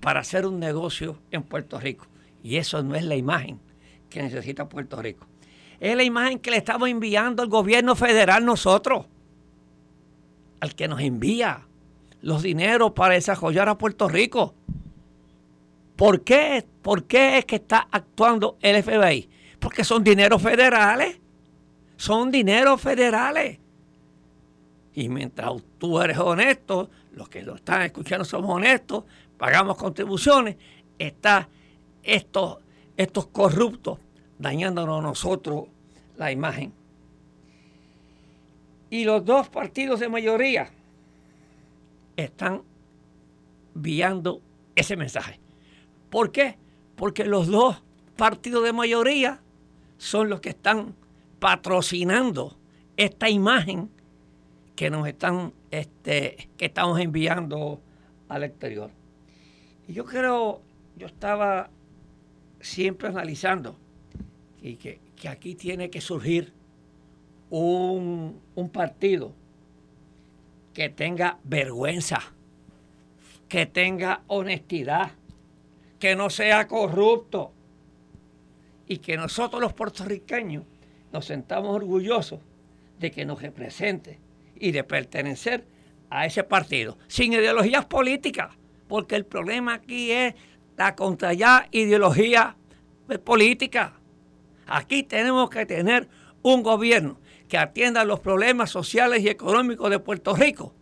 para 0.00 0.20
hacer 0.20 0.46
un 0.46 0.58
negocio 0.58 1.18
en 1.30 1.42
Puerto 1.42 1.78
Rico. 1.80 2.06
Y 2.42 2.56
eso 2.56 2.82
no 2.82 2.94
es 2.94 3.04
la 3.04 3.16
imagen 3.16 3.60
que 4.10 4.22
necesita 4.22 4.68
Puerto 4.68 5.00
Rico. 5.00 5.26
Es 5.80 5.96
la 5.96 6.04
imagen 6.04 6.38
que 6.38 6.50
le 6.50 6.56
estamos 6.56 6.88
enviando 6.88 7.42
al 7.42 7.48
gobierno 7.48 7.96
federal 7.96 8.44
nosotros 8.44 9.06
al 10.60 10.74
que 10.74 10.88
nos 10.88 11.00
envía 11.00 11.66
los 12.22 12.42
dineros 12.42 12.92
para 12.92 13.14
desarrollar 13.14 13.68
a 13.68 13.78
Puerto 13.78 14.08
Rico. 14.08 14.54
¿Por 15.96 16.22
qué, 16.22 16.66
¿Por 16.82 17.04
qué 17.04 17.38
es 17.38 17.44
que 17.44 17.56
está 17.56 17.88
actuando 17.90 18.58
el 18.60 18.82
FBI? 18.82 19.28
Porque 19.58 19.84
son 19.84 20.04
dineros 20.04 20.42
federales. 20.42 21.18
Son 21.96 22.30
dineros 22.30 22.80
federales. 22.80 23.58
Y 24.94 25.08
mientras 25.08 25.52
tú 25.78 26.00
eres 26.00 26.18
honesto, 26.18 26.90
los 27.12 27.28
que 27.28 27.42
lo 27.42 27.56
están 27.56 27.82
escuchando 27.82 28.24
somos 28.24 28.50
honestos, 28.50 29.04
pagamos 29.38 29.76
contribuciones, 29.76 30.56
está 30.98 31.48
estos, 32.02 32.58
estos 32.96 33.26
corruptos 33.26 33.98
dañándonos 34.38 35.02
nosotros 35.02 35.64
la 36.16 36.32
imagen. 36.32 36.72
Y 38.96 39.04
los 39.04 39.26
dos 39.26 39.50
partidos 39.50 40.00
de 40.00 40.08
mayoría 40.08 40.70
están 42.16 42.62
viando 43.74 44.40
ese 44.74 44.96
mensaje. 44.96 45.38
¿Por 46.08 46.32
qué? 46.32 46.56
Porque 46.96 47.26
los 47.26 47.46
dos 47.48 47.82
partidos 48.16 48.64
de 48.64 48.72
mayoría 48.72 49.42
son 49.98 50.30
los 50.30 50.40
que 50.40 50.48
están 50.48 50.94
patrocinando 51.40 52.56
esta 52.96 53.28
imagen 53.28 53.90
que 54.74 54.88
nos 54.88 55.06
están, 55.06 55.52
este, 55.70 56.48
que 56.56 56.64
estamos 56.64 56.98
enviando 56.98 57.82
al 58.30 58.44
exterior. 58.44 58.90
Y 59.88 59.92
yo 59.92 60.06
creo, 60.06 60.62
yo 60.96 61.06
estaba 61.06 61.68
siempre 62.62 63.08
analizando 63.08 63.76
y 64.62 64.76
que, 64.76 65.00
aquí 65.28 65.54
tiene 65.54 65.90
que 65.90 66.00
surgir 66.00 66.54
un, 67.50 68.40
un 68.54 68.68
partido 68.70 69.32
que 70.74 70.88
tenga 70.88 71.38
vergüenza, 71.44 72.20
que 73.48 73.66
tenga 73.66 74.22
honestidad, 74.26 75.12
que 75.98 76.14
no 76.16 76.28
sea 76.28 76.66
corrupto 76.66 77.52
y 78.86 78.98
que 78.98 79.16
nosotros 79.16 79.60
los 79.60 79.72
puertorriqueños 79.72 80.64
nos 81.12 81.24
sentamos 81.24 81.74
orgullosos 81.74 82.40
de 82.98 83.10
que 83.10 83.24
nos 83.24 83.40
represente 83.40 84.18
y 84.58 84.72
de 84.72 84.84
pertenecer 84.84 85.64
a 86.10 86.26
ese 86.26 86.44
partido, 86.44 86.98
sin 87.08 87.32
ideologías 87.32 87.84
políticas, 87.86 88.54
porque 88.88 89.16
el 89.16 89.24
problema 89.24 89.74
aquí 89.74 90.10
es 90.10 90.34
la 90.76 90.94
contraria 90.94 91.68
ideología 91.70 92.56
política. 93.24 93.94
Aquí 94.66 95.02
tenemos 95.02 95.48
que 95.50 95.64
tener 95.66 96.08
un 96.42 96.62
gobierno 96.62 97.18
que 97.48 97.58
atienda 97.58 98.04
los 98.04 98.20
problemas 98.20 98.70
sociales 98.70 99.22
y 99.22 99.28
económicos 99.28 99.90
de 99.90 99.98
Puerto 99.98 100.34
Rico 100.34 100.74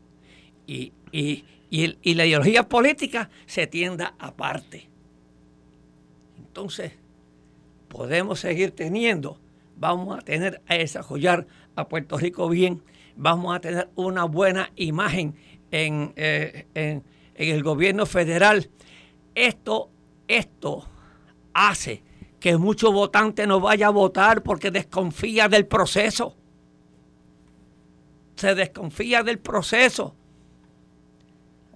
y, 0.67 0.93
y 1.11 2.15
la 2.15 2.27
ideología 2.27 2.69
política 2.69 3.31
se 3.47 3.67
tienda 3.67 4.15
aparte. 4.19 4.89
Entonces, 6.39 6.93
podemos 7.89 8.41
seguir 8.41 8.71
teniendo, 8.73 9.39
vamos 9.77 10.19
a 10.19 10.21
tener 10.21 10.61
a 10.69 10.75
desarrollar 10.75 11.47
a 11.77 11.89
Puerto 11.89 12.19
Rico 12.19 12.49
bien, 12.49 12.83
vamos 13.17 13.55
a 13.57 13.61
tener 13.61 13.89
una 13.95 14.25
buena 14.25 14.71
imagen 14.77 15.35
en, 15.71 16.13
eh, 16.17 16.67
en, 16.75 17.03
el 17.35 17.63
gobierno 17.63 18.07
federal. 18.07 18.71
Esto, 19.35 19.91
esto 20.29 20.89
hace 21.53 22.03
que 22.39 22.57
muchos 22.57 22.93
votantes 22.93 23.49
no 23.49 23.59
vayan 23.61 23.89
a 23.89 23.91
votar 23.91 24.43
porque 24.43 24.71
desconfía 24.71 25.49
del 25.49 25.67
proceso. 25.67 26.37
Se 28.45 28.55
desconfía 28.55 29.23
del 29.23 29.39
proceso. 29.39 30.15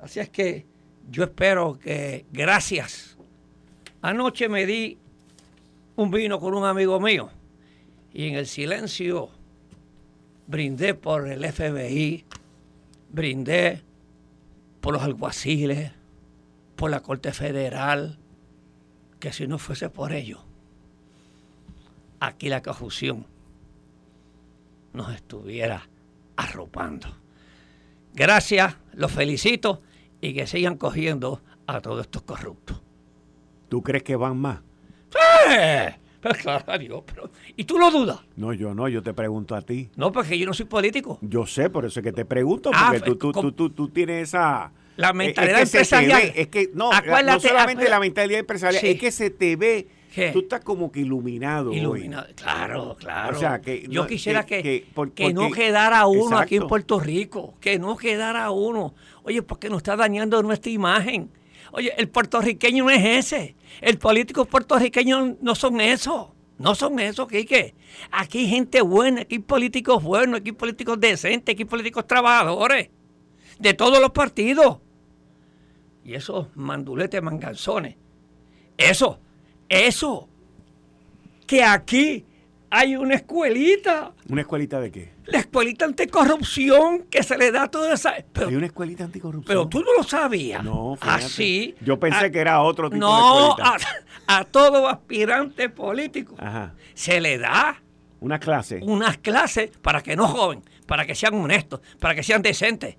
Así 0.02 0.20
es 0.20 0.28
que 0.28 0.66
yo 1.08 1.24
espero 1.24 1.78
que, 1.78 2.26
gracias. 2.30 3.16
Anoche 4.02 4.50
me 4.50 4.66
di 4.66 4.98
un 5.96 6.10
vino 6.10 6.38
con 6.38 6.52
un 6.52 6.66
amigo 6.66 7.00
mío 7.00 7.30
y 8.12 8.26
en 8.26 8.34
el 8.34 8.46
silencio 8.46 9.30
brindé 10.46 10.92
por 10.92 11.26
el 11.28 11.50
FBI, 11.50 12.26
brindé 13.08 13.82
por 14.82 14.92
los 14.92 15.02
alguaciles, 15.02 15.92
por 16.76 16.90
la 16.90 17.00
Corte 17.00 17.32
Federal, 17.32 18.18
que 19.20 19.32
si 19.32 19.46
no 19.46 19.56
fuese 19.56 19.88
por 19.88 20.12
ello, 20.12 20.44
aquí 22.20 22.50
la 22.50 22.60
confusión 22.60 23.24
nos 24.92 25.14
estuviera 25.14 25.88
arropando. 26.38 27.08
Gracias, 28.14 28.76
los 28.94 29.12
felicito 29.12 29.82
y 30.20 30.32
que 30.32 30.46
sigan 30.46 30.76
cogiendo 30.76 31.42
a 31.66 31.80
todos 31.80 32.02
estos 32.02 32.22
corruptos. 32.22 32.80
¿Tú 33.68 33.82
crees 33.82 34.02
que 34.02 34.16
van 34.16 34.38
más? 34.38 34.60
Pero 36.20 36.34
claro, 36.34 36.64
pero, 37.06 37.30
¿y 37.56 37.62
tú 37.62 37.78
lo 37.78 37.92
dudas? 37.92 38.18
No, 38.34 38.52
yo 38.52 38.74
no, 38.74 38.88
yo 38.88 39.02
te 39.02 39.14
pregunto 39.14 39.54
a 39.54 39.62
ti. 39.62 39.88
No, 39.94 40.10
porque 40.10 40.36
yo 40.36 40.46
no 40.46 40.52
soy 40.52 40.66
político. 40.66 41.18
Yo 41.22 41.46
sé, 41.46 41.70
por 41.70 41.84
eso 41.84 42.00
es 42.00 42.04
que 42.04 42.12
te 42.12 42.24
pregunto, 42.24 42.70
ah, 42.74 42.88
porque 42.92 43.10
tú, 43.14 43.32
tú, 43.32 43.52
tú, 43.52 43.70
tú, 43.70 43.88
tienes 43.88 44.30
esa... 44.30 44.72
La 44.96 45.12
mentalidad 45.12 45.60
empresarial. 45.62 46.32
es 46.34 46.48
que, 46.48 46.70
no, 46.74 46.90
no 46.90 47.40
solamente 47.40 47.88
la 47.88 48.00
mentalidad 48.00 48.40
empresarial, 48.40 48.84
es 48.84 48.98
que 48.98 49.12
se 49.12 49.30
te 49.30 49.54
ve... 49.54 49.86
Tú 50.32 50.40
estás 50.40 50.60
como 50.60 50.90
que 50.90 51.00
iluminado. 51.00 51.72
Iluminado, 51.72 52.26
claro, 52.34 52.96
claro. 52.98 53.36
O 53.36 53.40
sea, 53.40 53.60
que 53.60 53.86
yo 53.88 54.06
quisiera 54.06 54.44
que, 54.44 54.86
que, 55.14 55.32
no 55.32 55.50
quedara 55.50 56.06
uno 56.06 56.38
aquí 56.38 56.56
en 56.56 56.66
Puerto 56.66 57.00
Rico, 57.00 57.54
que 57.60 57.78
no 57.78 57.96
quedara 57.96 58.50
uno. 58.50 58.94
Oye, 59.22 59.42
porque 59.42 59.68
nos 59.68 59.78
está 59.78 59.96
dañando 59.96 60.42
nuestra 60.42 60.70
imagen. 60.70 61.30
Oye, 61.72 61.92
el 61.96 62.08
puertorriqueño 62.08 62.84
no 62.84 62.90
es 62.90 63.04
ese. 63.04 63.54
El 63.80 63.98
político 63.98 64.44
puertorriqueño 64.44 65.36
no 65.40 65.54
son 65.54 65.80
eso. 65.80 66.34
No 66.58 66.74
son 66.74 66.98
eso, 66.98 67.26
Quique. 67.28 67.74
Aquí 68.10 68.38
hay 68.38 68.48
gente 68.48 68.82
buena, 68.82 69.20
aquí 69.22 69.36
hay 69.36 69.40
políticos 69.40 70.02
buenos, 70.02 70.40
aquí 70.40 70.50
hay 70.50 70.56
políticos 70.56 70.98
decentes, 70.98 71.52
aquí 71.52 71.62
hay 71.62 71.68
políticos 71.68 72.06
trabajadores. 72.06 72.90
De 73.58 73.74
todos 73.74 74.00
los 74.00 74.10
partidos. 74.10 74.78
Y 76.04 76.14
esos 76.14 76.48
manduletes 76.56 77.22
manganzones. 77.22 77.96
Eso, 78.76 79.20
eso. 79.68 80.28
Que 81.46 81.62
aquí 81.62 82.24
hay 82.70 82.96
una 82.96 83.14
escuelita. 83.14 84.12
¿Una 84.28 84.42
escuelita 84.42 84.80
de 84.80 84.90
qué? 84.90 85.12
La 85.26 85.40
escuelita 85.40 85.84
anticorrupción 85.84 87.04
que 87.10 87.22
se 87.22 87.36
le 87.36 87.50
da 87.52 87.68
toda 87.68 87.94
esa. 87.94 88.14
Pero, 88.32 88.48
hay 88.48 88.56
una 88.56 88.66
escuelita 88.66 89.04
anticorrupción. 89.04 89.46
Pero 89.46 89.68
tú 89.68 89.80
no 89.80 89.92
lo 89.96 90.02
sabías. 90.02 90.62
No, 90.64 90.96
Así. 91.00 91.74
Ah, 91.78 91.82
Yo 91.84 91.98
pensé 91.98 92.30
que 92.30 92.38
era 92.38 92.62
otro 92.62 92.90
tipo 92.90 93.06
de 93.06 93.48
escuelita. 93.48 93.76
A, 94.26 94.38
a 94.38 94.44
todo 94.44 94.88
aspirante 94.88 95.68
político 95.68 96.36
se 96.94 97.20
le 97.20 97.38
da. 97.38 97.82
Una 98.20 98.38
clase. 98.40 98.80
Unas 98.82 99.18
clases 99.18 99.70
para 99.80 100.02
que 100.02 100.16
no 100.16 100.26
joven, 100.26 100.62
para 100.86 101.06
que 101.06 101.14
sean 101.14 101.34
honestos, 101.34 101.80
para 102.00 102.14
que 102.14 102.22
sean 102.22 102.42
decentes. 102.42 102.96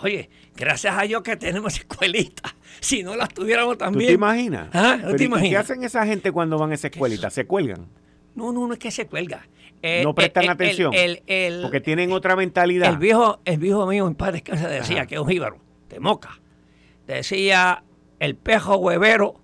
Oye, 0.00 0.30
gracias 0.54 0.96
a 0.96 1.02
Dios 1.02 1.22
que 1.22 1.36
tenemos 1.36 1.74
escuelita. 1.78 2.54
Si 2.80 3.02
no 3.02 3.16
las 3.16 3.28
tuviéramos 3.30 3.78
también. 3.78 4.02
¿Tú 4.02 4.06
te 4.08 4.14
imaginas? 4.14 4.68
¿Ah? 4.72 4.98
te 5.16 5.24
imaginas? 5.24 5.50
¿Qué 5.50 5.56
hacen 5.56 5.84
esa 5.84 6.06
gente 6.06 6.32
cuando 6.32 6.58
van 6.58 6.70
a 6.70 6.74
esa 6.74 6.88
escuelita? 6.88 7.30
¿Se 7.30 7.46
cuelgan? 7.46 7.86
No, 8.34 8.52
no, 8.52 8.66
no 8.66 8.72
es 8.72 8.78
que 8.78 8.90
se 8.90 9.06
cuelga. 9.06 9.46
Eh, 9.82 10.02
no 10.02 10.14
prestan 10.14 10.44
eh, 10.44 10.50
atención. 10.50 10.92
porque 11.62 11.80
tienen 11.80 12.12
otra 12.12 12.36
mentalidad. 12.36 12.90
El 12.90 12.98
viejo, 12.98 13.40
el 13.44 13.58
viejo 13.58 13.86
mío 13.86 14.06
en 14.06 14.14
paz 14.14 14.32
descansa 14.32 14.68
decía 14.68 15.06
que 15.06 15.16
es 15.16 15.20
un 15.20 15.28
jíbaro 15.28 15.58
de 15.88 16.00
moca. 16.00 16.40
Decía 17.06 17.82
el 18.18 18.36
pejo 18.36 18.76
huevero, 18.76 19.40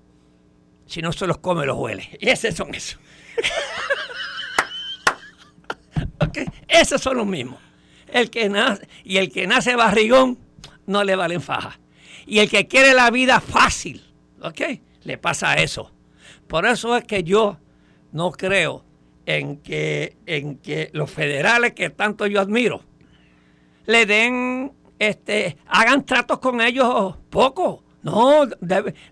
si 0.87 1.03
no 1.03 1.13
se 1.13 1.27
los 1.27 1.39
come, 1.39 1.67
los 1.67 1.79
huele. 1.79 2.09
Y 2.21 2.29
esos 2.29 2.55
son 2.55 2.75
esos. 2.75 3.01
okay. 6.21 6.47
Esos 6.69 7.01
son 7.01 7.17
los 7.17 7.27
mismos. 7.27 7.61
El 8.09 8.31
que 8.31 8.49
nace, 8.49 8.87
y 9.03 9.17
el 9.17 9.33
que 9.33 9.47
nace 9.47 9.75
barrigón, 9.75 10.39
no 10.87 11.05
le 11.05 11.17
valen 11.17 11.41
faja. 11.41 11.79
Y 12.27 12.39
el 12.39 12.49
que 12.49 12.67
quiere 12.67 12.95
la 12.95 13.11
vida 13.11 13.41
fácil, 13.41 14.05
¿ok? 14.41 14.61
Le 15.03 15.19
pasa 15.19 15.55
eso. 15.57 15.93
Por 16.47 16.67
eso 16.67 16.97
es 16.97 17.05
que 17.05 17.23
yo 17.23 17.59
no 18.13 18.31
creo 18.31 18.85
en 19.27 19.59
que, 19.59 20.17
en 20.27 20.59
que 20.59 20.91
los 20.93 21.11
federales 21.11 21.73
que 21.73 21.91
tanto 21.91 22.27
yo 22.27 22.41
admiro 22.41 22.83
le 23.87 24.07
den, 24.07 24.73
este, 24.99 25.57
hagan 25.67 26.05
tratos 26.05 26.39
con 26.39 26.61
ellos 26.61 27.17
poco. 27.31 27.83
No, 28.03 28.47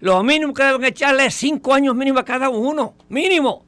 lo 0.01 0.23
mínimo 0.23 0.53
que 0.53 0.65
deben 0.65 0.85
echarle 0.85 1.27
es 1.27 1.35
cinco 1.35 1.73
años 1.73 1.95
mínimo 1.95 2.19
a 2.19 2.25
cada 2.25 2.51
uno, 2.51 2.95
mínimo. 3.09 3.65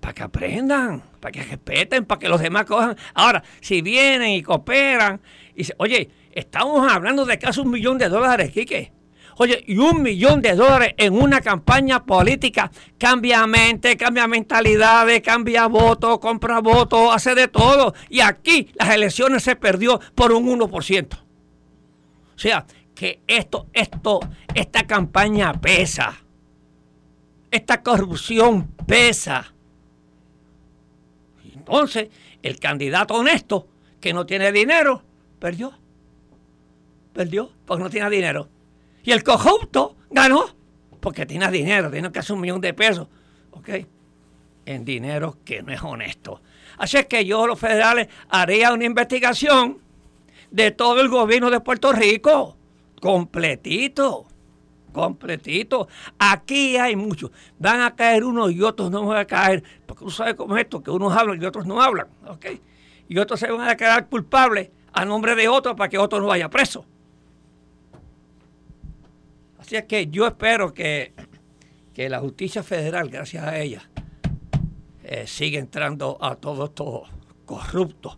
Para 0.00 0.14
que 0.14 0.22
aprendan, 0.22 1.02
para 1.18 1.32
que 1.32 1.42
respeten, 1.42 2.04
para 2.04 2.18
que 2.20 2.28
los 2.28 2.40
demás 2.40 2.66
cojan. 2.66 2.96
Ahora, 3.14 3.42
si 3.60 3.82
vienen 3.82 4.30
y 4.30 4.42
cooperan, 4.42 5.20
y 5.56 5.66
oye, 5.78 6.08
estamos 6.36 6.92
hablando 6.92 7.24
de 7.24 7.38
casi 7.38 7.60
un 7.60 7.70
millón 7.70 7.98
de 7.98 8.08
dólares, 8.08 8.52
Quique. 8.52 8.92
Oye, 9.38 9.62
y 9.66 9.76
un 9.76 10.02
millón 10.02 10.40
de 10.40 10.54
dólares 10.54 10.94
en 10.96 11.14
una 11.14 11.40
campaña 11.40 12.04
política 12.04 12.70
cambia 12.98 13.46
mente, 13.46 13.96
cambia 13.96 14.26
mentalidades, 14.26 15.20
cambia 15.20 15.66
votos, 15.66 16.18
compra 16.20 16.60
votos, 16.60 17.14
hace 17.14 17.34
de 17.34 17.48
todo. 17.48 17.94
Y 18.08 18.20
aquí 18.20 18.70
las 18.74 18.94
elecciones 18.94 19.42
se 19.42 19.56
perdió 19.56 20.00
por 20.14 20.32
un 20.32 20.46
1%. 20.58 21.08
O 21.14 22.38
sea, 22.38 22.66
que 22.94 23.20
esto, 23.26 23.66
esto, 23.74 24.20
esta 24.54 24.86
campaña 24.86 25.52
pesa. 25.52 26.18
Esta 27.50 27.82
corrupción 27.82 28.68
pesa. 28.86 29.52
Entonces, 31.54 32.08
el 32.42 32.58
candidato 32.58 33.14
honesto 33.14 33.68
que 34.00 34.14
no 34.14 34.24
tiene 34.24 34.50
dinero, 34.50 35.02
perdió. 35.38 35.74
Perdió 37.16 37.50
porque 37.64 37.82
no 37.82 37.88
tiene 37.88 38.10
dinero. 38.10 38.46
Y 39.02 39.10
el 39.10 39.22
corrupto 39.22 39.96
ganó 40.10 40.44
porque 41.00 41.24
tiene 41.24 41.50
dinero, 41.50 41.90
tiene 41.90 42.12
casi 42.12 42.34
un 42.34 42.42
millón 42.42 42.60
de 42.60 42.74
pesos. 42.74 43.08
¿Ok? 43.52 43.70
En 44.66 44.84
dinero 44.84 45.38
que 45.42 45.62
no 45.62 45.72
es 45.72 45.82
honesto. 45.82 46.42
Así 46.76 46.98
es 46.98 47.06
que 47.06 47.24
yo, 47.24 47.46
los 47.46 47.58
federales, 47.58 48.08
haría 48.28 48.70
una 48.74 48.84
investigación 48.84 49.78
de 50.50 50.72
todo 50.72 51.00
el 51.00 51.08
gobierno 51.08 51.48
de 51.48 51.60
Puerto 51.60 51.90
Rico. 51.90 52.58
Completito. 53.00 54.26
Completito. 54.92 55.88
Aquí 56.18 56.76
hay 56.76 56.96
muchos. 56.96 57.30
Van 57.58 57.80
a 57.80 57.96
caer 57.96 58.24
unos 58.24 58.52
y 58.52 58.60
otros 58.60 58.90
no 58.90 59.06
van 59.06 59.18
a 59.18 59.24
caer. 59.24 59.62
Porque 59.86 60.04
tú 60.04 60.10
sabes 60.10 60.34
cómo 60.34 60.54
es 60.54 60.64
esto, 60.64 60.82
que 60.82 60.90
unos 60.90 61.16
hablan 61.16 61.40
y 61.40 61.46
otros 61.46 61.64
no 61.64 61.80
hablan. 61.80 62.08
¿ok? 62.26 62.46
Y 63.08 63.16
otros 63.16 63.40
se 63.40 63.50
van 63.50 63.68
a 63.68 63.74
quedar 63.74 64.06
culpables 64.06 64.68
a 64.92 65.06
nombre 65.06 65.34
de 65.34 65.48
otros 65.48 65.76
para 65.76 65.88
que 65.88 65.96
otro 65.96 66.20
no 66.20 66.26
vaya 66.26 66.50
preso. 66.50 66.84
Así 69.66 69.74
es 69.74 69.84
que 69.86 70.06
yo 70.06 70.28
espero 70.28 70.72
que, 70.72 71.12
que 71.92 72.08
la 72.08 72.20
justicia 72.20 72.62
federal, 72.62 73.08
gracias 73.10 73.42
a 73.42 73.58
ella, 73.58 73.90
eh, 75.02 75.26
sigue 75.26 75.58
entrando 75.58 76.18
a 76.20 76.36
todos 76.36 76.68
estos 76.68 77.08
corruptos, 77.44 78.16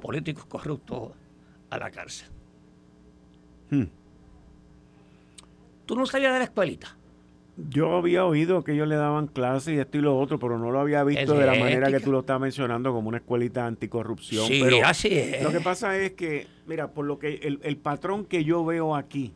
políticos 0.00 0.46
corruptos, 0.46 1.10
a 1.68 1.76
la 1.76 1.90
cárcel. 1.90 2.28
Hmm. 3.68 3.84
¿Tú 5.84 5.96
no 5.96 6.06
sabías 6.06 6.32
de 6.32 6.38
la 6.38 6.44
escuelita? 6.44 6.96
Yo 7.68 7.94
había 7.96 8.24
oído 8.24 8.64
que 8.64 8.72
ellos 8.72 8.88
le 8.88 8.96
daban 8.96 9.26
clases 9.26 9.74
y 9.74 9.78
esto 9.78 9.98
y 9.98 10.00
lo 10.00 10.18
otro, 10.18 10.38
pero 10.38 10.58
no 10.58 10.70
lo 10.70 10.80
había 10.80 11.04
visto 11.04 11.34
de 11.34 11.44
la 11.44 11.56
manera 11.56 11.90
que 11.90 12.00
tú 12.00 12.10
lo 12.10 12.20
estás 12.20 12.40
mencionando 12.40 12.90
como 12.94 13.10
una 13.10 13.18
escuelita 13.18 13.66
anticorrupción. 13.66 14.46
Sí, 14.46 14.62
pero 14.64 14.78
así 14.86 15.08
es. 15.08 15.42
Lo 15.42 15.52
que 15.52 15.60
pasa 15.60 15.94
es 15.98 16.12
que, 16.12 16.46
mira, 16.66 16.92
por 16.92 17.04
lo 17.04 17.18
que 17.18 17.34
el, 17.34 17.60
el 17.62 17.76
patrón 17.76 18.24
que 18.24 18.44
yo 18.44 18.64
veo 18.64 18.96
aquí, 18.96 19.34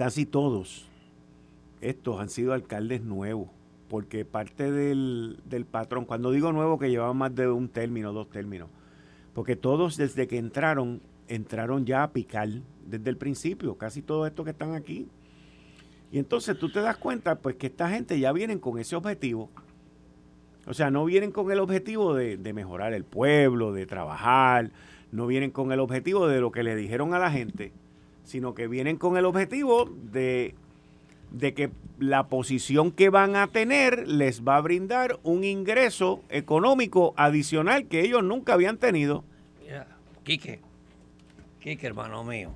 casi 0.00 0.24
todos 0.24 0.88
estos 1.82 2.18
han 2.20 2.30
sido 2.30 2.54
alcaldes 2.54 3.02
nuevos, 3.02 3.50
porque 3.90 4.24
parte 4.24 4.72
del, 4.72 5.36
patrón, 5.70 6.06
cuando 6.06 6.30
digo 6.30 6.52
nuevo 6.52 6.78
que 6.78 6.88
llevaban 6.88 7.18
más 7.18 7.34
de 7.34 7.48
un 7.48 7.68
término, 7.68 8.14
dos 8.14 8.30
términos, 8.30 8.70
porque 9.34 9.56
todos 9.56 9.98
desde 9.98 10.26
que 10.26 10.38
entraron, 10.38 11.02
entraron 11.28 11.84
ya 11.84 12.02
a 12.02 12.12
picar 12.12 12.48
desde 12.86 13.10
el 13.10 13.18
principio, 13.18 13.76
casi 13.76 14.00
todos 14.00 14.26
estos 14.26 14.42
que 14.46 14.52
están 14.52 14.72
aquí. 14.72 15.06
Y 16.10 16.18
entonces 16.18 16.58
tú 16.58 16.72
te 16.72 16.80
das 16.80 16.96
cuenta, 16.96 17.34
pues 17.34 17.56
que 17.56 17.66
esta 17.66 17.90
gente 17.90 18.18
ya 18.18 18.32
vienen 18.32 18.58
con 18.58 18.78
ese 18.78 18.96
objetivo. 18.96 19.50
O 20.66 20.72
sea, 20.72 20.90
no 20.90 21.04
vienen 21.04 21.30
con 21.30 21.52
el 21.52 21.60
objetivo 21.60 22.14
de, 22.14 22.38
de 22.38 22.52
mejorar 22.54 22.94
el 22.94 23.04
pueblo, 23.04 23.74
de 23.74 23.84
trabajar, 23.84 24.70
no 25.12 25.26
vienen 25.26 25.50
con 25.50 25.72
el 25.72 25.80
objetivo 25.80 26.26
de 26.26 26.40
lo 26.40 26.52
que 26.52 26.62
le 26.62 26.74
dijeron 26.74 27.12
a 27.12 27.18
la 27.18 27.30
gente, 27.30 27.74
sino 28.24 28.54
que 28.54 28.68
vienen 28.68 28.96
con 28.96 29.16
el 29.16 29.24
objetivo 29.24 29.90
de, 30.12 30.54
de 31.30 31.54
que 31.54 31.70
la 31.98 32.28
posición 32.28 32.92
que 32.92 33.10
van 33.10 33.36
a 33.36 33.48
tener 33.48 34.08
les 34.08 34.42
va 34.42 34.56
a 34.56 34.60
brindar 34.60 35.18
un 35.22 35.44
ingreso 35.44 36.22
económico 36.28 37.14
adicional 37.16 37.86
que 37.86 38.00
ellos 38.00 38.22
nunca 38.24 38.54
habían 38.54 38.78
tenido. 38.78 39.24
Mira, 39.62 39.86
Quique, 40.24 40.60
Quique, 41.60 41.86
hermano 41.86 42.24
mío, 42.24 42.52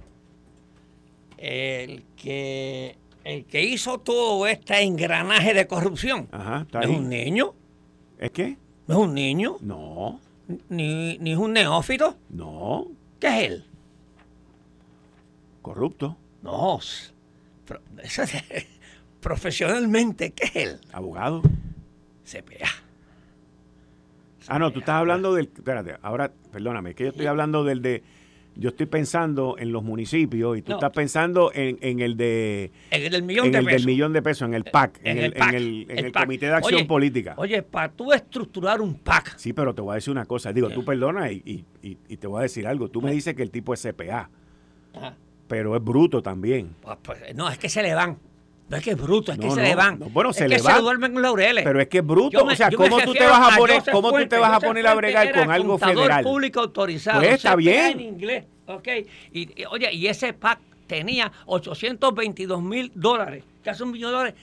el 1.36 2.04
que, 2.16 2.96
el 3.24 3.44
que 3.44 3.64
hizo 3.64 3.98
todo 3.98 4.46
este 4.46 4.82
engranaje 4.82 5.54
de 5.54 5.66
corrupción 5.66 6.28
es 6.80 6.88
un 6.88 7.08
niño. 7.08 7.54
¿Es 8.18 8.30
qué? 8.30 8.56
¿No 8.86 8.94
es 8.94 9.00
un 9.00 9.14
niño? 9.14 9.56
No. 9.60 10.20
¿Ni, 10.68 11.18
¿Ni 11.18 11.32
es 11.32 11.38
un 11.38 11.52
neófito? 11.52 12.16
No. 12.30 12.86
¿Qué 13.18 13.26
es 13.26 13.50
él? 13.50 13.64
Corrupto. 15.64 16.18
No. 16.42 16.78
Profesionalmente, 19.20 20.32
¿qué 20.32 20.44
es 20.44 20.56
él? 20.56 20.78
Abogado. 20.92 21.40
CPA. 22.22 22.68
Ah, 24.46 24.58
no, 24.58 24.70
tú 24.70 24.80
estás 24.80 24.96
hablando 24.96 25.32
del. 25.34 25.46
Espérate, 25.46 25.96
ahora, 26.02 26.30
perdóname, 26.52 26.94
que 26.94 27.04
yo 27.04 27.10
estoy 27.10 27.24
hablando 27.24 27.64
del 27.64 27.80
de 27.80 28.02
yo 28.56 28.68
estoy 28.68 28.84
pensando 28.84 29.56
en 29.58 29.72
los 29.72 29.82
municipios 29.82 30.58
y 30.58 30.62
tú 30.62 30.74
estás 30.74 30.92
pensando 30.92 31.50
en, 31.54 32.00
el 32.00 32.18
de 32.18 32.70
en 32.90 33.02
el 33.02 33.10
del 33.10 33.22
millón 33.22 33.50
de 33.50 33.58
el 33.58 33.64
pesos. 33.64 33.80
del 33.80 33.86
millón 33.86 34.12
de 34.12 34.22
pesos, 34.22 34.46
en 34.46 34.54
el 34.54 34.64
PAC, 34.64 35.00
en, 35.02 35.18
el, 35.18 35.32
en 35.88 36.04
el, 36.04 36.12
Comité 36.12 36.46
de 36.46 36.52
Acción 36.52 36.86
Política. 36.86 37.34
Oye, 37.38 37.62
para 37.62 37.90
tú 37.90 38.12
estructurar 38.12 38.82
un 38.82 38.96
PAC. 38.96 39.38
Sí, 39.38 39.54
pero 39.54 39.74
te 39.74 39.80
voy 39.80 39.92
a 39.92 39.94
decir 39.94 40.12
una 40.12 40.26
cosa. 40.26 40.52
Digo, 40.52 40.68
tú 40.68 40.84
perdona 40.84 41.32
y, 41.32 41.64
y, 41.82 41.96
y, 42.06 42.16
te 42.18 42.26
voy 42.26 42.40
a 42.40 42.42
decir 42.42 42.66
algo. 42.66 42.90
Tú 42.90 43.00
me 43.00 43.12
dices 43.12 43.34
que 43.34 43.42
el 43.42 43.50
tipo 43.50 43.72
es 43.72 43.82
CPA, 43.82 44.28
pero 45.54 45.76
es 45.76 45.84
bruto 45.84 46.20
también. 46.20 46.74
Pues, 46.82 46.98
pues, 47.00 47.36
no, 47.36 47.48
es 47.48 47.58
que 47.58 47.68
se 47.68 47.80
le 47.80 47.94
van. 47.94 48.18
No 48.68 48.76
es 48.76 48.82
que 48.82 48.90
es 48.90 49.00
bruto, 49.00 49.30
es 49.30 49.38
que 49.38 49.48
se 49.52 49.62
le 49.62 49.76
van. 49.76 50.00
bueno, 50.12 50.32
se 50.32 50.48
le 50.48 50.60
van. 50.60 50.74
se 50.74 50.82
duermen 50.82 51.12
con 51.12 51.22
laureles. 51.22 51.62
Pero 51.62 51.80
es 51.80 51.86
que 51.86 51.98
es 51.98 52.04
bruto. 52.04 52.42
o 52.44 52.50
sea, 52.56 52.72
¿cómo 52.72 52.98
tú 52.98 53.12
te 53.12 53.24
vas 53.24 53.54
a 53.54 53.56
poner, 53.56 53.82
cómo 53.92 54.10
tú 54.10 54.26
te 54.26 54.36
vas 54.36 54.52
a 54.52 54.58
poner 54.58 54.84
a 54.84 54.94
bregar 54.96 55.32
con 55.32 55.52
algo 55.52 55.78
federal? 55.78 56.24
público 56.24 56.58
autorizado. 56.58 57.20
Pues 57.20 57.34
está 57.34 57.54
bien. 57.54 57.92
En 57.92 58.00
inglés. 58.00 58.44
¿ok? 58.66 58.88
Y, 59.32 59.64
oye, 59.66 59.94
y 59.94 60.08
ese 60.08 60.32
PAC 60.32 60.58
tenía 60.88 61.30
822 61.46 62.60
mil 62.60 62.90
dólares, 62.96 63.44
casi 63.62 63.84
un 63.84 63.92
millón 63.92 64.10
de 64.10 64.16
dólares 64.16 64.34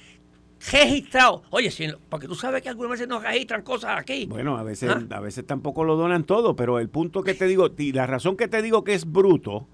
registrados. 0.72 1.42
Oye, 1.50 1.70
porque 2.08 2.28
tú 2.28 2.36
sabes 2.36 2.62
que 2.62 2.70
algunas 2.70 2.92
veces 2.92 3.10
nos 3.10 3.22
registran 3.22 3.64
cosas 3.64 4.00
aquí. 4.00 4.28
Bueno, 4.28 4.58
a 4.58 4.64
veces, 4.64 4.92
¿Ah? 4.92 5.04
a 5.10 5.20
veces 5.20 5.46
tampoco 5.46 5.84
lo 5.84 5.98
donan 5.98 6.24
todo, 6.24 6.56
pero 6.56 6.80
el 6.80 6.88
punto 6.88 7.22
que 7.22 7.34
te 7.34 7.48
digo, 7.48 7.70
y 7.78 7.92
la 7.92 8.08
razón 8.08 8.38
que 8.38 8.48
te 8.48 8.62
digo 8.62 8.86
que 8.86 8.94
es 8.94 9.12
bruto, 9.12 9.68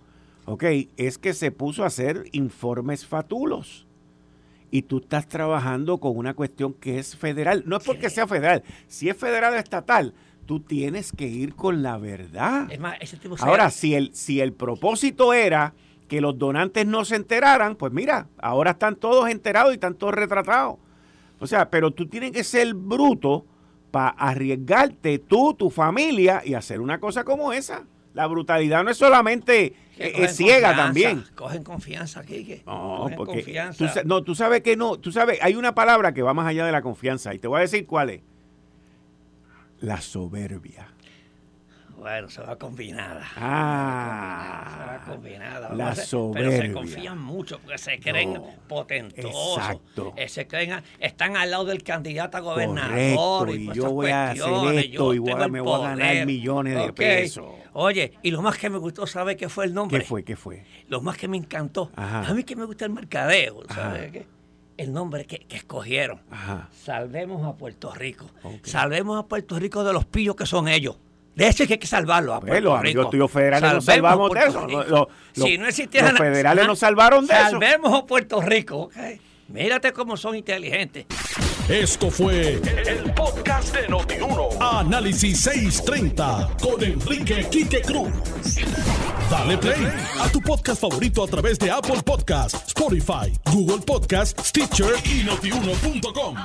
¿ok? 0.48 0.64
Es 0.96 1.18
que 1.18 1.34
se 1.34 1.52
puso 1.52 1.84
a 1.84 1.88
hacer 1.88 2.24
informes 2.32 3.06
fatulos. 3.06 3.86
Y 4.72 4.82
tú 4.82 5.00
estás 5.00 5.28
trabajando 5.28 6.00
con 6.00 6.18
una 6.18 6.34
cuestión 6.34 6.74
que 6.74 7.00
es 7.00 7.16
federal. 7.16 7.64
No 7.66 7.78
es 7.78 7.84
porque 7.84 8.10
sea 8.10 8.28
federal. 8.28 8.64
Si 8.88 9.10
es 9.10 9.16
federal 9.16 9.54
o 9.54 9.58
estatal, 9.58 10.14
tú 10.46 10.62
tienes 10.62 11.12
que 11.12 11.28
ir 11.28 11.54
con 11.54 11.84
la 11.84 11.98
verdad. 11.98 12.72
Es 12.72 12.80
más, 12.80 12.98
ese 13.00 13.18
tipo 13.18 13.36
ahora, 13.40 13.70
si 13.70 13.94
el, 13.94 14.14
si 14.14 14.40
el 14.42 14.54
propósito 14.54 15.34
era 15.34 15.74
que 16.08 16.22
los 16.22 16.38
donantes 16.38 16.86
no 16.86 17.04
se 17.04 17.18
enteraran, 17.18 17.76
pues 17.76 17.92
mira, 17.92 18.30
ahora 18.38 18.72
están 18.72 18.96
todos 18.96 19.30
enterados 19.30 19.72
y 19.72 19.76
están 19.76 19.96
todos 19.96 20.14
retratados. 20.14 20.78
O 21.40 21.48
sea, 21.48 21.70
pero 21.70 21.92
tú 21.92 22.08
tienes 22.08 22.32
que 22.32 22.44
ser 22.44 22.74
bruto 22.74 23.46
para 23.92 24.10
arriesgarte 24.10 25.20
tú, 25.20 25.54
tu 25.54 25.70
familia 25.70 26.42
y 26.46 26.54
hacer 26.54 26.80
una 26.80 27.00
cosa 27.00 27.26
como 27.26 27.52
esa. 27.52 27.86
La 28.18 28.26
brutalidad 28.26 28.84
no 28.84 28.90
es 28.90 28.98
solamente 28.98 29.76
es 29.96 30.36
ciega 30.36 30.76
también. 30.76 31.24
Cogen 31.36 31.64
confianza, 31.64 32.24
Kike. 32.24 32.64
No, 32.66 33.08
porque 33.16 33.44
Tú, 33.78 33.86
no, 34.06 34.24
tú 34.24 34.34
sabes 34.34 34.64
que 34.64 34.76
no, 34.76 34.98
tú 34.98 35.12
sabes, 35.12 35.38
hay 35.40 35.54
una 35.54 35.76
palabra 35.76 36.16
que 36.16 36.24
va 36.24 36.34
más 36.34 36.48
allá 36.48 36.66
de 36.66 36.72
la 36.72 36.82
confianza 36.82 37.36
y 37.36 37.38
te 37.38 37.48
voy 37.48 37.60
a 37.60 37.62
decir 37.62 37.86
cuál 37.86 38.10
es 38.10 38.22
la 39.82 40.02
soberbia. 40.02 40.88
Bueno, 41.98 42.30
se 42.30 42.42
va 42.42 42.56
combinada. 42.58 43.26
Ah. 43.36 44.66
Se 44.70 44.86
va 44.86 45.16
combinada. 45.16 45.74
La 45.74 45.96
soberbia. 45.96 46.50
Pero 46.50 46.62
se 46.62 46.72
confían 46.72 47.20
mucho 47.20 47.60
porque 47.60 47.78
se 47.80 48.00
creen 48.00 48.40
potentosos. 48.68 49.58
Exacto. 49.58 50.14
Eh, 50.16 50.30
se 50.30 50.46
creen, 50.46 50.84
están 51.00 51.36
al 51.36 51.50
lado 51.50 51.66
del 51.66 51.82
candidato 51.84 52.38
a 52.38 52.42
gobernador. 52.42 53.50
y, 53.50 53.74
yo 53.74 53.92
voy 53.92 54.12
a 54.12 54.32
hacer 54.32 54.76
esto 54.76 55.14
y 55.16 55.20
me 55.20 55.60
voy 55.60 55.82
a 55.82 55.96
ganar 55.96 56.26
millones 56.26 56.86
de 56.86 56.94
pesos. 56.94 57.48
Oye, 57.74 58.14
y 58.22 58.32
lo 58.32 58.42
más 58.42 58.58
que 58.58 58.70
me 58.70 58.78
gustó, 58.78 59.08
¿sabe 59.08 59.36
qué 59.36 59.50
fue 59.50 59.66
el 59.66 59.74
nombre? 59.74 60.00
¿Qué 60.00 60.06
fue? 60.06 60.24
¿Qué 60.24 60.36
fue? 60.36 60.64
Lo 60.88 61.02
más 61.02 61.18
que 61.18 61.28
me 61.28 61.38
encantó. 61.38 61.92
A 61.96 62.32
mí 62.34 62.44
que 62.44 62.56
me 62.56 62.66
gusta 62.66 62.86
el 62.86 62.92
mercadeo, 62.92 63.64
¿sabes 63.70 64.12
qué? 64.12 64.38
el 64.78 64.94
nombre 64.94 65.26
que, 65.26 65.46
escogieron. 65.50 66.22
Salvemos 66.72 67.46
a 67.46 67.58
Puerto 67.58 67.92
Rico. 67.94 68.30
Salvemos 68.64 69.20
a 69.20 69.28
Puerto 69.28 69.58
Rico 69.60 69.84
de 69.84 69.94
los 69.94 70.06
pillos 70.06 70.36
que 70.36 70.46
son 70.46 70.68
ellos. 70.68 70.98
De 71.38 71.48
ese 71.48 71.68
que 71.68 71.74
hay 71.74 71.80
que 71.80 71.86
salvarlo 71.86 72.34
a 72.34 72.40
pues, 72.40 72.50
Puerto 72.50 72.74
los 72.74 72.82
Rico. 72.82 73.10
tuyos 73.12 73.32
federales 73.32 73.72
nos 73.72 73.86
salvamos 73.86 74.32
de 74.32 74.40
eso. 74.40 74.68
Los, 74.68 75.08
si 75.34 75.60
no 75.60 75.68
existieran, 75.68 76.14
los 76.14 76.20
federales 76.20 76.66
nos 76.66 76.80
salvaron 76.80 77.28
de 77.28 77.36
eso. 77.36 77.52
Salvemos 77.52 77.94
a 77.94 78.06
Puerto 78.08 78.42
Rico. 78.42 78.90
Mírate 79.50 79.94
cómo 79.94 80.18
son 80.18 80.36
inteligentes. 80.36 81.06
Esto 81.70 82.10
fue 82.10 82.54
el, 82.54 83.14
podcast 83.14 83.76
de 83.76 83.88
Notiuno. 83.88 84.50
Análisis 84.60 85.42
630 85.42 86.58
con 86.60 86.84
Enrique 86.84 87.48
Quique 87.52 87.84
Cruz. 87.84 88.10
Dale 89.30 89.60
play 89.60 89.88
a 90.20 90.30
tu 90.30 90.42
podcast 90.42 90.82
favorito 90.82 91.24
a 91.24 91.28
través 91.28 91.60
de 91.60 91.70
Apple 91.70 92.02
Podcasts, 92.04 92.64
Spotify, 92.68 93.32
Google 93.54 93.86
Podcasts, 93.86 94.44
Stitcher 94.44 94.96
y 95.06 95.24
notiuno.com. 95.24 96.36